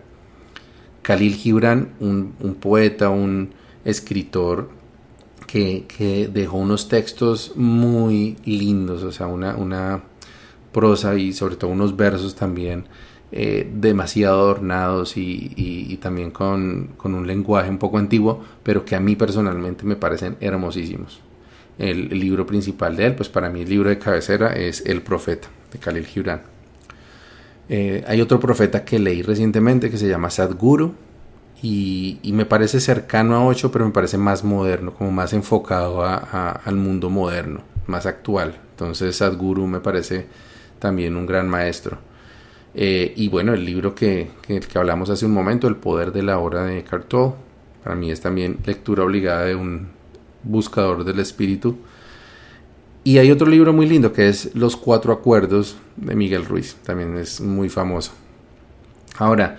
Khalil 1.01 1.35
Gibran, 1.35 1.93
un, 1.99 2.33
poeta, 2.59 3.09
un 3.09 3.53
escritor 3.85 4.69
que, 5.45 5.85
que, 5.87 6.27
dejó 6.27 6.57
unos 6.57 6.89
textos 6.89 7.53
muy 7.55 8.37
lindos, 8.45 9.03
o 9.03 9.11
sea, 9.11 9.27
una, 9.27 9.55
una 9.55 10.03
prosa 10.73 11.15
y 11.15 11.33
sobre 11.33 11.55
todo 11.55 11.71
unos 11.71 11.95
versos 11.95 12.35
también 12.35 12.85
eh, 13.29 13.69
demasiado 13.73 14.39
adornados 14.39 15.17
y, 15.17 15.99
también 16.01 16.31
con, 16.31 16.95
un 17.03 17.27
lenguaje 17.27 17.69
un 17.69 17.77
poco 17.77 17.97
antiguo, 17.97 18.41
pero 18.63 18.85
que 18.85 18.95
a 18.95 19.01
mí 19.01 19.17
personalmente 19.17 19.85
me 19.85 19.97
parecen 19.97 20.37
hermosísimos. 20.39 21.19
El, 21.77 22.07
libro 22.07 22.45
principal 22.45 22.95
de 22.95 23.07
él, 23.07 23.15
pues 23.15 23.27
para 23.27 23.49
mí 23.49 23.61
el 23.61 23.69
libro 23.69 23.89
de 23.89 23.99
cabecera 23.99 24.53
es 24.53 24.81
El 24.85 25.01
Profeta, 25.01 25.49
de 25.73 25.77
Khalil 25.77 26.05
Gibran. 26.05 26.41
Eh, 27.67 28.03
hay 28.07 28.21
otro 28.21 28.39
profeta 28.39 28.85
que 28.85 28.97
leí 28.97 29.21
recientemente 29.21 29.89
que 29.89 29.97
se 29.97 30.07
llama 30.07 30.29
Sadhguru 30.29 30.95
y, 31.61 32.19
me 32.33 32.45
parece 32.45 32.79
cercano 32.79 33.35
a 33.35 33.45
Ocho, 33.45 33.71
pero 33.73 33.85
me 33.85 33.91
parece 33.91 34.17
más 34.17 34.45
moderno, 34.45 34.93
como 34.93 35.11
más 35.11 35.33
enfocado 35.33 36.01
al 36.05 36.75
mundo 36.75 37.09
moderno, 37.09 37.61
más 37.87 38.05
actual. 38.05 38.57
Entonces 38.71 39.17
Sadhguru 39.17 39.67
me 39.67 39.81
parece 39.81 40.27
también 40.79 41.17
un 41.17 41.25
gran 41.25 41.49
maestro. 41.49 41.97
Eh, 42.79 43.11
y 43.15 43.27
bueno, 43.27 43.55
el 43.55 43.65
libro 43.65 43.95
que, 43.95 44.29
que, 44.43 44.61
hablamos 44.75 45.09
hace 45.09 45.25
un 45.25 45.31
momento, 45.31 45.67
El 45.67 45.77
poder 45.77 46.11
de 46.11 46.21
la 46.21 46.37
hora 46.37 46.63
de 46.63 46.83
Cartol, 46.83 47.33
para 47.83 47.95
mí 47.95 48.11
es 48.11 48.21
también 48.21 48.59
lectura 48.67 49.03
obligada 49.03 49.45
de 49.45 49.55
un 49.55 49.87
buscador 50.43 51.03
del 51.03 51.19
espíritu. 51.19 51.77
Y 53.03 53.17
hay 53.17 53.31
otro 53.31 53.47
libro 53.47 53.73
muy 53.73 53.87
lindo 53.87 54.13
que 54.13 54.29
es 54.29 54.53
Los 54.53 54.77
cuatro 54.77 55.11
acuerdos 55.11 55.77
de 55.95 56.13
Miguel 56.13 56.45
Ruiz, 56.45 56.75
también 56.83 57.17
es 57.17 57.41
muy 57.41 57.67
famoso. 57.67 58.11
Ahora, 59.17 59.57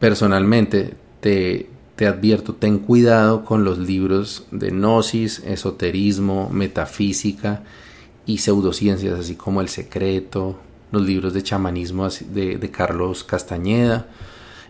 personalmente 0.00 0.94
te, 1.20 1.68
te 1.94 2.08
advierto, 2.08 2.56
ten 2.56 2.80
cuidado 2.80 3.44
con 3.44 3.62
los 3.62 3.78
libros 3.78 4.48
de 4.50 4.72
gnosis, 4.72 5.38
esoterismo, 5.46 6.50
metafísica 6.50 7.62
y 8.26 8.38
pseudociencias, 8.38 9.20
así 9.20 9.36
como 9.36 9.60
El 9.60 9.68
Secreto, 9.68 10.58
los 10.92 11.04
libros 11.04 11.34
de 11.34 11.42
chamanismo 11.42 12.08
de, 12.08 12.70
Carlos 12.70 13.24
Castañeda 13.24 14.06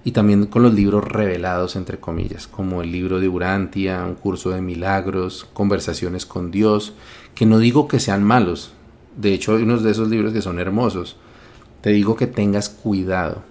y 0.05 0.13
también 0.13 0.47
con 0.47 0.63
los 0.63 0.73
libros 0.73 1.05
revelados, 1.05 1.77
entre 1.77 1.99
comillas, 1.99 2.47
como 2.47 2.83
el 2.83 2.91
libro 2.91 3.21
de 3.21 3.29
Urantia, 3.29 4.05
un 4.05 4.15
curso 4.15 4.51
de 4.51 4.63
milagros, 4.63 5.47
conversaciones 5.53 6.25
con 6.25 6.51
Dios, 6.51 6.95
que 7.35 7.47
no 7.47 7.59
digo 7.59 7.87
que 7.87 8.01
sean 8.01 8.25
malos, 8.25 8.73
de 9.17 9.35
hecho 9.35 9.57
hay 9.57 9.63
unos 9.63 9.83
de 9.83 9.91
esos 9.91 10.09
libros 10.09 10.33
que 10.33 10.43
son 10.43 10.59
hermosos, 10.59 11.17
te 11.83 11.91
digo 11.91 12.17
que 12.17 12.27
tengas 12.27 12.69
cuidado. 12.69 13.43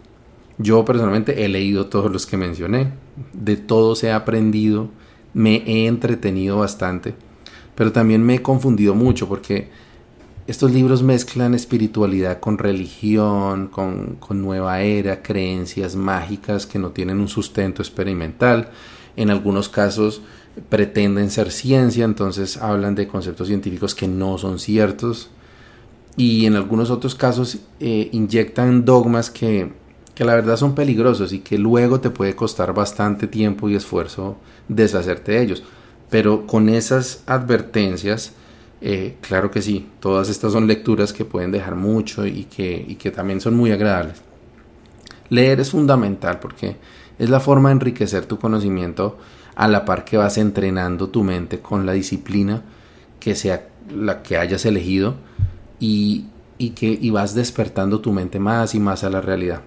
Yo 0.57 0.83
personalmente 0.85 1.45
he 1.45 1.49
leído 1.49 1.87
todos 1.87 2.11
los 2.11 2.25
que 2.25 2.37
mencioné, 2.37 2.91
de 3.33 3.57
todos 3.57 4.03
he 4.03 4.11
aprendido, 4.11 4.89
me 5.33 5.63
he 5.65 5.87
entretenido 5.87 6.57
bastante, 6.57 7.15
pero 7.75 7.91
también 7.91 8.23
me 8.23 8.35
he 8.35 8.41
confundido 8.41 8.93
mucho 8.93 9.27
porque 9.27 9.69
estos 10.51 10.71
libros 10.71 11.01
mezclan 11.01 11.53
espiritualidad 11.53 12.41
con 12.41 12.57
religión, 12.57 13.67
con, 13.67 14.19
nueva 14.41 14.81
era, 14.81 15.21
creencias 15.23 15.95
mágicas 15.95 16.65
que 16.65 16.77
no 16.77 16.91
tienen 16.91 17.21
un 17.21 17.29
sustento 17.29 17.81
experimental. 17.81 18.69
En 19.15 19.29
algunos 19.29 19.69
casos 19.69 20.21
pretenden 20.67 21.31
ser 21.31 21.51
ciencia, 21.51 22.03
entonces 22.03 22.57
hablan 22.57 22.95
de 22.95 23.07
conceptos 23.07 23.47
científicos 23.47 23.95
que 23.95 24.09
no 24.09 24.37
son 24.37 24.59
ciertos. 24.59 25.29
Y 26.17 26.45
en 26.45 26.57
algunos 26.57 26.89
otros 26.89 27.15
casos 27.15 27.59
eh, 27.79 28.09
inyectan 28.11 28.83
dogmas 28.83 29.29
que, 29.29 29.71
que 30.15 30.25
la 30.25 30.35
verdad 30.35 30.57
son 30.57 30.75
peligrosos 30.75 31.31
y 31.31 31.39
que 31.39 31.57
luego 31.57 32.01
te 32.01 32.09
puede 32.09 32.35
costar 32.35 32.73
bastante 32.73 33.25
tiempo 33.25 33.69
y 33.69 33.75
esfuerzo 33.75 34.35
deshacerte 34.67 35.31
de 35.31 35.43
ellos. 35.43 35.63
Pero 36.09 36.45
con 36.45 36.67
esas 36.67 37.23
advertencias, 37.25 38.33
eh, 38.81 39.17
claro 39.21 39.51
que 39.51 39.61
sí, 39.61 39.87
todas 39.99 40.27
estas 40.27 40.53
son 40.53 40.65
lecturas 40.65 41.13
que 41.13 41.23
pueden 41.23 41.51
dejar 41.51 41.75
mucho 41.75 42.25
y 42.25 42.45
que, 42.45 42.97
que 42.99 43.11
también 43.11 43.39
son 43.39 43.55
muy 43.55 43.71
agradables. 43.71 44.21
Leer 45.29 45.59
es 45.59 45.69
fundamental 45.69 46.39
porque 46.39 46.77
es 47.19 47.29
la 47.29 47.39
forma 47.39 47.69
de 47.69 47.73
enriquecer 47.73 48.25
tu 48.25 48.39
conocimiento 48.39 49.19
a 49.55 49.67
la 49.67 49.85
par 49.85 50.03
que 50.03 50.17
vas 50.17 50.39
entrenando 50.39 51.09
tu 51.09 51.23
mente 51.23 51.59
con 51.59 51.85
la 51.85 51.93
disciplina 51.93 52.63
que 53.19 53.35
sea 53.35 53.67
la 53.93 54.23
que 54.23 54.37
hayas 54.37 54.65
elegido 54.65 55.15
y, 55.79 56.25
que 56.75 56.97
y 56.99 57.09
vas 57.11 57.35
despertando 57.35 58.01
tu 58.01 58.11
mente 58.11 58.39
más 58.39 58.73
y 58.73 58.79
más 58.79 59.03
a 59.03 59.11
la 59.11 59.21
realidad. 59.21 59.61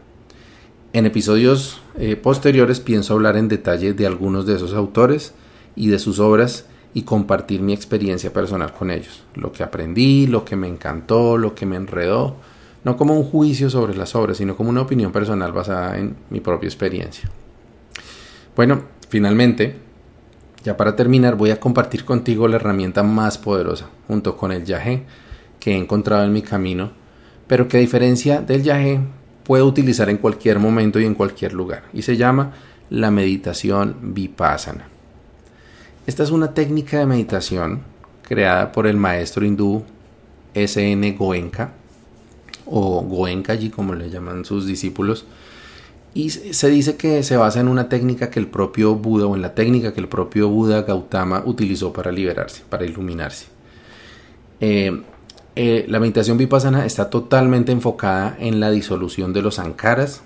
En 0.92 1.06
episodios 1.06 1.80
eh, 1.98 2.16
posteriores 2.16 2.80
pienso 2.80 3.14
hablar 3.14 3.36
en 3.36 3.48
detalle 3.48 3.94
de 3.94 4.06
algunos 4.06 4.44
de 4.46 4.56
esos 4.56 4.74
autores 4.74 5.34
y 5.76 5.88
de 5.88 5.98
sus 6.00 6.18
obras 6.18 6.66
y 6.94 7.02
compartir 7.02 7.60
mi 7.60 7.72
experiencia 7.72 8.32
personal 8.32 8.72
con 8.72 8.90
ellos. 8.90 9.24
Lo 9.34 9.52
que 9.52 9.64
aprendí, 9.64 10.28
lo 10.28 10.44
que 10.44 10.54
me 10.54 10.68
encantó, 10.68 11.36
lo 11.36 11.54
que 11.54 11.66
me 11.66 11.76
enredó. 11.76 12.36
No 12.84 12.96
como 12.96 13.18
un 13.18 13.24
juicio 13.24 13.68
sobre 13.68 13.96
las 13.96 14.14
obras, 14.14 14.36
sino 14.36 14.56
como 14.56 14.70
una 14.70 14.82
opinión 14.82 15.10
personal 15.10 15.52
basada 15.52 15.98
en 15.98 16.16
mi 16.30 16.40
propia 16.40 16.68
experiencia. 16.68 17.28
Bueno, 18.54 18.84
finalmente, 19.08 19.76
ya 20.62 20.76
para 20.76 20.94
terminar, 20.94 21.34
voy 21.34 21.50
a 21.50 21.58
compartir 21.58 22.04
contigo 22.04 22.46
la 22.46 22.56
herramienta 22.56 23.02
más 23.02 23.38
poderosa, 23.38 23.90
junto 24.06 24.36
con 24.36 24.52
el 24.52 24.64
yagé 24.64 25.02
que 25.58 25.72
he 25.72 25.76
encontrado 25.76 26.24
en 26.24 26.32
mi 26.32 26.42
camino, 26.42 26.92
pero 27.48 27.66
que 27.66 27.78
a 27.78 27.80
diferencia 27.80 28.40
del 28.40 28.62
yagé 28.62 29.00
puedo 29.42 29.66
utilizar 29.66 30.08
en 30.10 30.18
cualquier 30.18 30.60
momento 30.60 31.00
y 31.00 31.06
en 31.06 31.14
cualquier 31.14 31.54
lugar, 31.54 31.84
y 31.92 32.02
se 32.02 32.16
llama 32.16 32.52
la 32.90 33.10
meditación 33.10 33.96
vipassana. 34.00 34.93
Esta 36.06 36.22
es 36.22 36.30
una 36.30 36.52
técnica 36.52 36.98
de 36.98 37.06
meditación 37.06 37.82
creada 38.22 38.72
por 38.72 38.86
el 38.86 38.96
maestro 38.98 39.46
hindú 39.46 39.84
S.N. 40.52 41.12
Goenka 41.12 41.72
o 42.66 43.00
Goenkaji 43.02 43.70
como 43.70 43.94
le 43.94 44.10
llaman 44.10 44.44
sus 44.44 44.66
discípulos 44.66 45.24
y 46.12 46.30
se 46.30 46.68
dice 46.68 46.96
que 46.96 47.22
se 47.22 47.36
basa 47.38 47.60
en 47.60 47.68
una 47.68 47.88
técnica 47.88 48.30
que 48.30 48.38
el 48.38 48.46
propio 48.46 48.94
Buda 48.94 49.26
o 49.26 49.34
en 49.34 49.40
la 49.40 49.54
técnica 49.54 49.94
que 49.94 50.00
el 50.00 50.08
propio 50.08 50.48
Buda 50.48 50.82
Gautama 50.82 51.42
utilizó 51.44 51.92
para 51.92 52.12
liberarse, 52.12 52.62
para 52.68 52.84
iluminarse. 52.84 53.46
Eh, 54.60 55.02
eh, 55.56 55.86
la 55.88 56.00
meditación 56.00 56.36
vipassana 56.36 56.84
está 56.84 57.10
totalmente 57.10 57.72
enfocada 57.72 58.36
en 58.38 58.60
la 58.60 58.70
disolución 58.70 59.32
de 59.32 59.42
los 59.42 59.58
ankaras, 59.58 60.22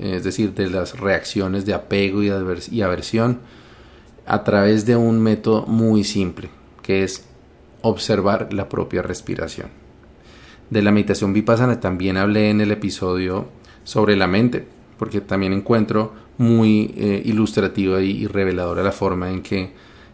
es 0.00 0.24
decir, 0.24 0.54
de 0.54 0.70
las 0.70 0.98
reacciones 0.98 1.66
de 1.66 1.74
apego 1.74 2.22
y, 2.22 2.30
y 2.70 2.82
aversión, 2.82 3.40
a 4.26 4.44
través 4.44 4.86
de 4.86 4.96
un 4.96 5.20
método 5.20 5.66
muy 5.66 6.04
simple, 6.04 6.48
que 6.82 7.04
es 7.04 7.24
observar 7.82 8.52
la 8.52 8.68
propia 8.68 9.02
respiración. 9.02 9.68
De 10.70 10.82
la 10.82 10.90
meditación 10.90 11.32
vipassana 11.32 11.80
también 11.80 12.16
hablé 12.16 12.50
en 12.50 12.60
el 12.60 12.72
episodio 12.72 13.48
sobre 13.84 14.16
la 14.16 14.26
mente, 14.26 14.66
porque 14.98 15.20
también 15.20 15.52
encuentro 15.52 16.12
muy 16.38 16.92
eh, 16.96 17.22
ilustrativa 17.24 18.00
y, 18.00 18.26
reveladora 18.26 18.82
la 18.82 18.92
forma 18.92 19.30
en 19.30 19.42
que 19.42 19.72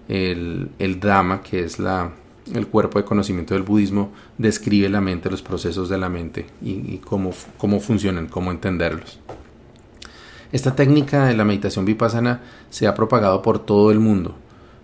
el, 0.08 0.70
el 0.78 1.00
Dhamma, 1.00 1.42
que 1.42 1.64
es 1.64 1.78
la, 1.78 2.12
el 2.52 2.66
cuerpo 2.66 2.98
de 2.98 3.04
conocimiento 3.04 3.54
del 3.54 3.62
budismo, 3.62 4.12
describe 4.38 4.88
la 4.88 5.00
mente, 5.00 5.30
los 5.30 5.42
procesos 5.42 5.88
de 5.88 5.98
la 5.98 6.08
mente 6.08 6.46
y, 6.60 6.98
cómo, 6.98 7.32
cómo 7.56 7.80
funcionan, 7.80 8.26
cómo 8.26 8.50
entenderlos. 8.50 9.20
Esta 10.52 10.76
técnica 10.76 11.24
de 11.24 11.34
la 11.34 11.46
meditación 11.46 11.86
vipassana 11.86 12.42
se 12.68 12.86
ha 12.86 12.94
propagado 12.94 13.40
por 13.40 13.58
todo 13.58 13.90
el 13.90 13.98
mundo 14.00 14.34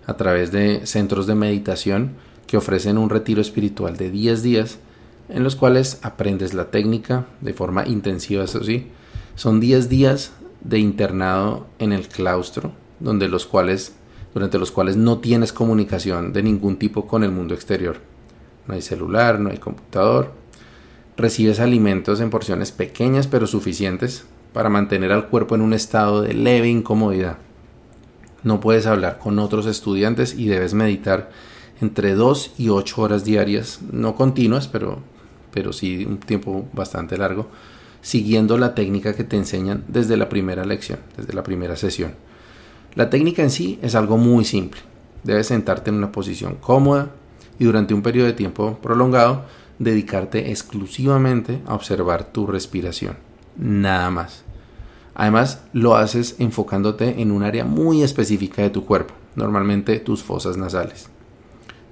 a 0.07 0.17
través 0.17 0.51
de 0.51 0.87
centros 0.87 1.27
de 1.27 1.35
meditación 1.35 2.13
que 2.47 2.57
ofrecen 2.57 2.97
un 2.97 3.11
retiro 3.11 3.43
espiritual 3.43 3.99
de 3.99 4.11
10 4.11 4.43
días 4.43 4.79
en 5.29 5.45
los 5.45 5.57
cuales 5.57 6.01
aprendes 6.03 6.55
la 6.55 6.71
técnica 6.71 7.27
de 7.43 7.53
forma 7.53 7.87
intensiva, 7.87 8.45
eso 8.45 8.65
sí. 8.65 8.87
Son 9.35 9.61
10 9.61 9.91
días 9.91 10.33
de 10.63 10.79
internado 10.79 11.67
en 11.79 11.93
el 11.93 12.09
claustro, 12.09 12.73
donde 12.99 13.29
los 13.29 13.45
cuales, 13.45 13.93
durante 14.33 14.59
los 14.59 14.71
cuales 14.71 14.97
no 14.97 15.19
tienes 15.19 15.53
comunicación 15.53 16.33
de 16.33 16.43
ningún 16.43 16.79
tipo 16.79 17.07
con 17.07 17.25
el 17.25 17.31
mundo 17.31 17.53
exterior. 17.53 17.99
No 18.67 18.73
hay 18.73 18.81
celular, 18.81 19.39
no 19.39 19.51
hay 19.51 19.59
computador. 19.59 20.33
Recibes 21.19 21.61
alimentos 21.61 22.21
en 22.23 22.31
porciones 22.31 22.73
pequeñas 22.73 23.27
pero 23.27 23.47
suficientes 23.47 24.25
para 24.53 24.69
mantener 24.69 25.13
al 25.13 25.29
cuerpo 25.29 25.55
en 25.55 25.61
un 25.61 25.73
estado 25.73 26.23
de 26.23 26.35
leve 26.35 26.69
incomodidad. 26.69 27.39
No 28.43 28.61
puedes 28.61 28.87
hablar 28.87 29.19
con 29.19 29.39
otros 29.39 29.67
estudiantes 29.67 30.35
y 30.35 30.47
debes 30.47 30.75
meditar 30.75 31.31
entre 31.81 32.15
2 32.15 32.55
y 32.59 32.69
8 32.69 33.03
horas 33.03 33.25
diarias, 33.25 33.81
no 33.93 34.15
continuas, 34.15 34.69
pero, 34.69 34.99
pero 35.53 35.73
sí 35.73 36.05
un 36.05 36.19
tiempo 36.19 36.67
bastante 36.73 37.19
largo, 37.19 37.49
siguiendo 38.01 38.59
la 38.59 38.75
técnica 38.75 39.15
que 39.15 39.25
te 39.25 39.37
enseñan 39.37 39.85
desde 39.89 40.17
la 40.17 40.29
primera 40.29 40.65
lección, 40.65 41.01
desde 41.17 41.35
la 41.35 41.43
primera 41.43 41.77
sesión. 41.77 42.15
La 42.95 43.11
técnica 43.11 43.43
en 43.43 43.51
sí 43.51 43.79
es 43.83 43.95
algo 43.95 44.17
muy 44.17 44.45
simple. 44.45 44.81
Debes 45.25 45.49
sentarte 45.49 45.91
en 45.91 45.97
una 45.97 46.13
posición 46.13 46.57
cómoda 46.57 47.11
y 47.59 47.65
durante 47.65 47.95
un 47.95 48.03
periodo 48.03 48.27
de 48.27 48.33
tiempo 48.33 48.79
prolongado 48.81 49.45
dedicarte 49.79 50.51
exclusivamente 50.51 51.61
a 51.67 51.75
observar 51.75 52.25
tu 52.33 52.47
respiración 52.47 53.28
nada 53.59 54.11
más. 54.11 54.45
Además, 55.15 55.63
lo 55.73 55.97
haces 55.97 56.37
enfocándote 56.39 57.21
en 57.21 57.33
un 57.33 57.43
área 57.43 57.65
muy 57.65 58.03
específica 58.03 58.63
de 58.63 58.71
tu 58.71 58.85
cuerpo, 58.85 59.15
normalmente 59.35 59.99
tus 59.99 60.23
fosas 60.23 60.57
nasales. 60.57 61.11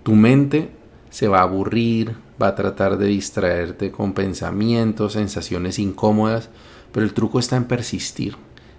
Tu 0.04 0.14
mente 0.14 0.70
se 1.10 1.26
va 1.26 1.40
a 1.40 1.42
aburrir, 1.42 2.16
va 2.40 2.48
a 2.48 2.54
tratar 2.54 2.98
de 2.98 3.06
distraerte 3.06 3.90
con 3.90 4.12
pensamientos, 4.12 5.14
sensaciones 5.14 5.78
incómodas, 5.78 6.50
pero 6.92 7.04
el 7.04 7.14
truco 7.14 7.40
está 7.40 7.56
en 7.56 7.64
persistir 7.64 8.36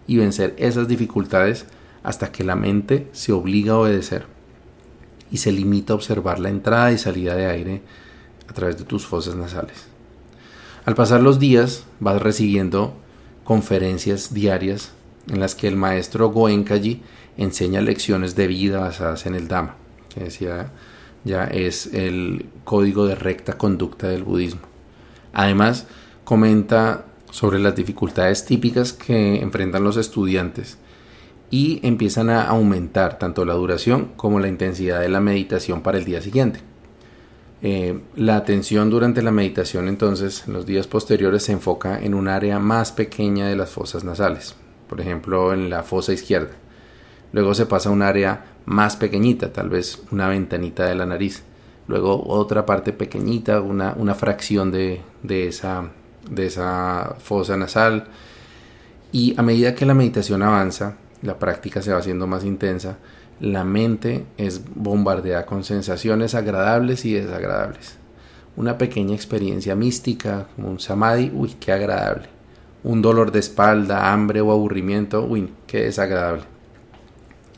y 0.08 0.18
vencer 0.18 0.56
esas 0.58 0.88
dificultades 0.88 1.66
hasta 2.04 2.32
que 2.32 2.46
la 2.46 2.56
mente 2.56 3.10
se 3.12 3.34
obliga 3.34 3.74
a 3.74 3.80
obedecer 3.80 4.26
y 5.30 5.38
se 5.38 5.52
limita 5.52 5.92
a 5.92 5.98
observar 5.98 6.40
la 6.40 6.50
entrada 6.50 6.92
y 6.94 6.98
salida 6.98 7.36
de 7.36 7.48
aire 7.48 7.82
a 8.50 8.54
través 8.54 8.78
de 8.78 8.86
tus 8.86 9.06
fosas 9.06 9.36
nasales. 9.36 9.97
Al 10.88 10.96
pasar 10.96 11.22
los 11.22 11.38
días 11.38 11.84
vas 12.00 12.22
recibiendo 12.22 12.94
conferencias 13.44 14.34
diarias 14.34 14.94
en 15.30 15.42
las 15.42 15.54
que 15.54 15.68
el 15.68 15.76
maestro 15.76 16.30
Goenkaji 16.30 17.02
enseña 17.36 17.82
lecciones 17.82 18.38
de 18.38 18.48
vida 18.48 18.80
basadas 18.80 19.26
en 19.26 19.36
el 19.36 19.50
Dhamma, 19.50 19.76
que 20.08 20.24
decía 20.24 20.72
ya 21.26 21.44
es 21.44 21.88
el 21.88 22.46
código 22.64 23.06
de 23.06 23.16
recta 23.16 23.58
conducta 23.58 24.08
del 24.08 24.24
budismo. 24.24 24.62
Además, 25.34 25.88
comenta 26.24 27.04
sobre 27.32 27.60
las 27.60 27.76
dificultades 27.76 28.46
típicas 28.46 28.94
que 28.94 29.42
enfrentan 29.42 29.84
los 29.84 29.98
estudiantes 29.98 30.78
y 31.52 31.86
empiezan 31.86 32.30
a 32.30 32.44
aumentar 32.44 33.20
tanto 33.20 33.44
la 33.44 33.56
duración 33.56 34.14
como 34.16 34.40
la 34.40 34.48
intensidad 34.48 35.02
de 35.02 35.10
la 35.10 35.20
meditación 35.20 35.82
para 35.82 35.98
el 35.98 36.06
día 36.06 36.22
siguiente. 36.22 36.62
Eh, 37.62 38.00
la 38.16 38.38
atención 38.38 38.92
durante 38.92 39.24
la 39.24 39.32
meditación 39.32 39.88
entonces 39.88 40.44
en 40.46 40.54
los 40.54 40.68
días 40.68 40.86
posteriores 40.86 41.42
se 41.44 41.54
enfoca 41.54 42.00
en 42.00 42.14
un 42.14 42.28
área 42.28 42.60
más 42.60 42.92
pequeña 42.92 43.48
de 43.48 43.56
las 43.56 43.72
fosas 43.72 44.04
nasales, 44.04 44.56
por 44.88 45.02
ejemplo 45.02 45.54
en 45.54 45.70
la 45.70 45.82
fosa 45.82 46.14
izquierda. 46.14 46.52
Luego 47.32 47.56
se 47.56 47.66
pasa 47.66 47.90
a 47.90 47.92
un 47.92 48.04
área 48.04 48.46
más 48.66 48.96
pequeñita, 48.96 49.52
tal 49.52 49.70
vez 49.70 50.02
una 50.12 50.28
ventanita 50.28 50.86
de 50.86 50.96
la 50.96 51.06
nariz. 51.06 51.44
Luego 51.88 52.28
otra 52.28 52.66
parte 52.66 52.94
pequeñita, 52.94 53.62
una, 53.62 53.94
una 53.98 54.14
fracción 54.14 54.72
de, 54.72 55.02
de, 55.24 55.48
esa, 55.48 55.90
de 56.30 56.46
esa 56.46 57.16
fosa 57.20 57.58
nasal. 57.58 58.08
Y 59.12 59.34
a 59.38 59.42
medida 59.42 59.74
que 59.74 59.86
la 59.86 59.94
meditación 59.94 60.44
avanza, 60.44 60.98
la 61.22 61.40
práctica 61.40 61.82
se 61.82 61.92
va 61.92 62.00
haciendo 62.00 62.28
más 62.28 62.44
intensa, 62.44 62.98
la 63.40 63.64
mente 63.64 64.26
es 64.38 64.62
bombardeada 64.74 65.46
con 65.46 65.64
sensaciones 65.64 66.34
agradables 66.34 67.06
y 67.06 67.14
desagradables. 67.14 67.98
Una 68.56 68.78
pequeña 68.78 69.14
experiencia 69.14 69.76
mística, 69.76 70.48
un 70.58 70.80
samadhi, 70.80 71.32
uy, 71.34 71.56
qué 71.60 71.72
agradable. 71.72 72.30
Un 72.84 73.02
dolor 73.02 73.32
de 73.32 73.40
espalda, 73.40 74.12
hambre 74.12 74.42
o 74.42 74.52
aburrimiento, 74.52 75.24
uy, 75.24 75.50
qué 75.68 75.84
desagradable. 75.84 76.44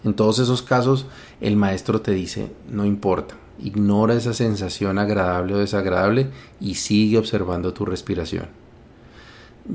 En 0.04 0.14
todos 0.14 0.40
esos 0.40 0.62
casos, 0.62 1.06
el 1.40 1.56
maestro 1.56 2.02
te 2.02 2.12
dice, 2.12 2.52
no 2.70 2.86
importa, 2.86 3.36
ignora 3.62 4.16
esa 4.16 4.34
sensación 4.34 4.98
agradable 4.98 5.54
o 5.54 5.58
desagradable 5.60 6.28
y 6.60 6.76
sigue 6.76 7.18
observando 7.18 7.74
tu 7.74 7.86
respiración. 7.86 8.48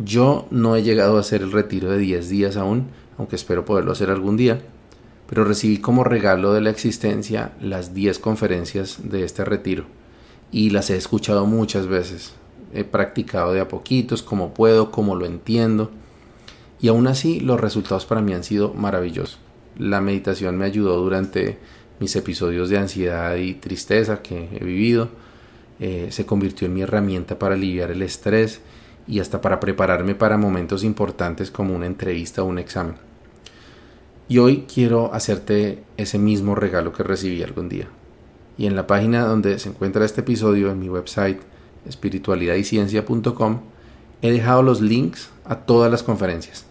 Yo 0.04 0.46
no 0.50 0.76
he 0.76 0.82
llegado 0.82 1.16
a 1.16 1.20
hacer 1.20 1.42
el 1.42 1.52
retiro 1.52 1.90
de 1.90 1.98
10 1.98 2.28
días 2.28 2.56
aún, 2.56 2.88
aunque 3.16 3.36
espero 3.36 3.64
poderlo 3.64 3.92
hacer 3.92 4.10
algún 4.10 4.36
día, 4.36 4.60
pero 5.34 5.44
recibí 5.44 5.78
como 5.78 6.04
regalo 6.04 6.52
de 6.52 6.60
la 6.60 6.70
existencia 6.70 7.50
las 7.60 7.92
10 7.92 8.20
conferencias 8.20 9.10
de 9.10 9.24
este 9.24 9.44
retiro 9.44 9.84
y 10.52 10.70
las 10.70 10.90
he 10.90 10.96
escuchado 10.96 11.44
muchas 11.44 11.88
veces. 11.88 12.34
He 12.72 12.84
practicado 12.84 13.52
de 13.52 13.60
a 13.60 13.66
poquitos, 13.66 14.22
como 14.22 14.54
puedo, 14.54 14.92
como 14.92 15.16
lo 15.16 15.26
entiendo, 15.26 15.90
y 16.80 16.86
aún 16.86 17.08
así 17.08 17.40
los 17.40 17.60
resultados 17.60 18.06
para 18.06 18.20
mí 18.20 18.32
han 18.32 18.44
sido 18.44 18.74
maravillosos. 18.74 19.40
La 19.76 20.00
meditación 20.00 20.56
me 20.56 20.66
ayudó 20.66 20.98
durante 20.98 21.58
mis 21.98 22.14
episodios 22.14 22.68
de 22.68 22.78
ansiedad 22.78 23.34
y 23.34 23.54
tristeza 23.54 24.22
que 24.22 24.48
he 24.52 24.64
vivido, 24.64 25.08
eh, 25.80 26.10
se 26.12 26.26
convirtió 26.26 26.68
en 26.68 26.74
mi 26.74 26.82
herramienta 26.82 27.40
para 27.40 27.56
aliviar 27.56 27.90
el 27.90 28.02
estrés 28.02 28.60
y 29.08 29.18
hasta 29.18 29.40
para 29.40 29.58
prepararme 29.58 30.14
para 30.14 30.38
momentos 30.38 30.84
importantes 30.84 31.50
como 31.50 31.74
una 31.74 31.86
entrevista 31.86 32.44
o 32.44 32.46
un 32.46 32.60
examen. 32.60 33.13
Y 34.28 34.38
hoy 34.38 34.64
quiero 34.72 35.12
hacerte 35.12 35.82
ese 35.96 36.18
mismo 36.18 36.54
regalo 36.54 36.92
que 36.92 37.02
recibí 37.02 37.42
algún 37.42 37.68
día. 37.68 37.88
Y 38.56 38.66
en 38.66 38.76
la 38.76 38.86
página 38.86 39.24
donde 39.26 39.58
se 39.58 39.68
encuentra 39.68 40.04
este 40.04 40.22
episodio, 40.22 40.70
en 40.70 40.78
mi 40.78 40.88
website 40.88 41.40
espiritualidadiciencia.com, 41.86 43.60
he 44.22 44.30
dejado 44.30 44.62
los 44.62 44.80
links 44.80 45.28
a 45.44 45.56
todas 45.56 45.90
las 45.90 46.02
conferencias. 46.02 46.64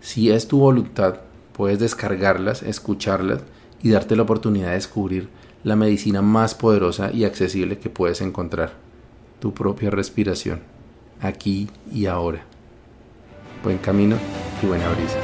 Si 0.00 0.30
es 0.30 0.46
tu 0.46 0.58
voluntad, 0.58 1.20
puedes 1.52 1.78
descargarlas, 1.78 2.62
escucharlas 2.62 3.40
y 3.82 3.90
darte 3.90 4.14
la 4.14 4.22
oportunidad 4.22 4.68
de 4.68 4.74
descubrir 4.74 5.28
la 5.64 5.76
medicina 5.76 6.22
más 6.22 6.54
poderosa 6.54 7.10
y 7.12 7.24
accesible 7.24 7.78
que 7.78 7.90
puedes 7.90 8.20
encontrar, 8.20 8.72
tu 9.40 9.52
propia 9.52 9.90
respiración, 9.90 10.60
aquí 11.20 11.68
y 11.92 12.06
ahora. 12.06 12.44
Buen 13.62 13.78
camino 13.78 14.16
y 14.62 14.66
buena 14.66 14.88
brisa. 14.90 15.18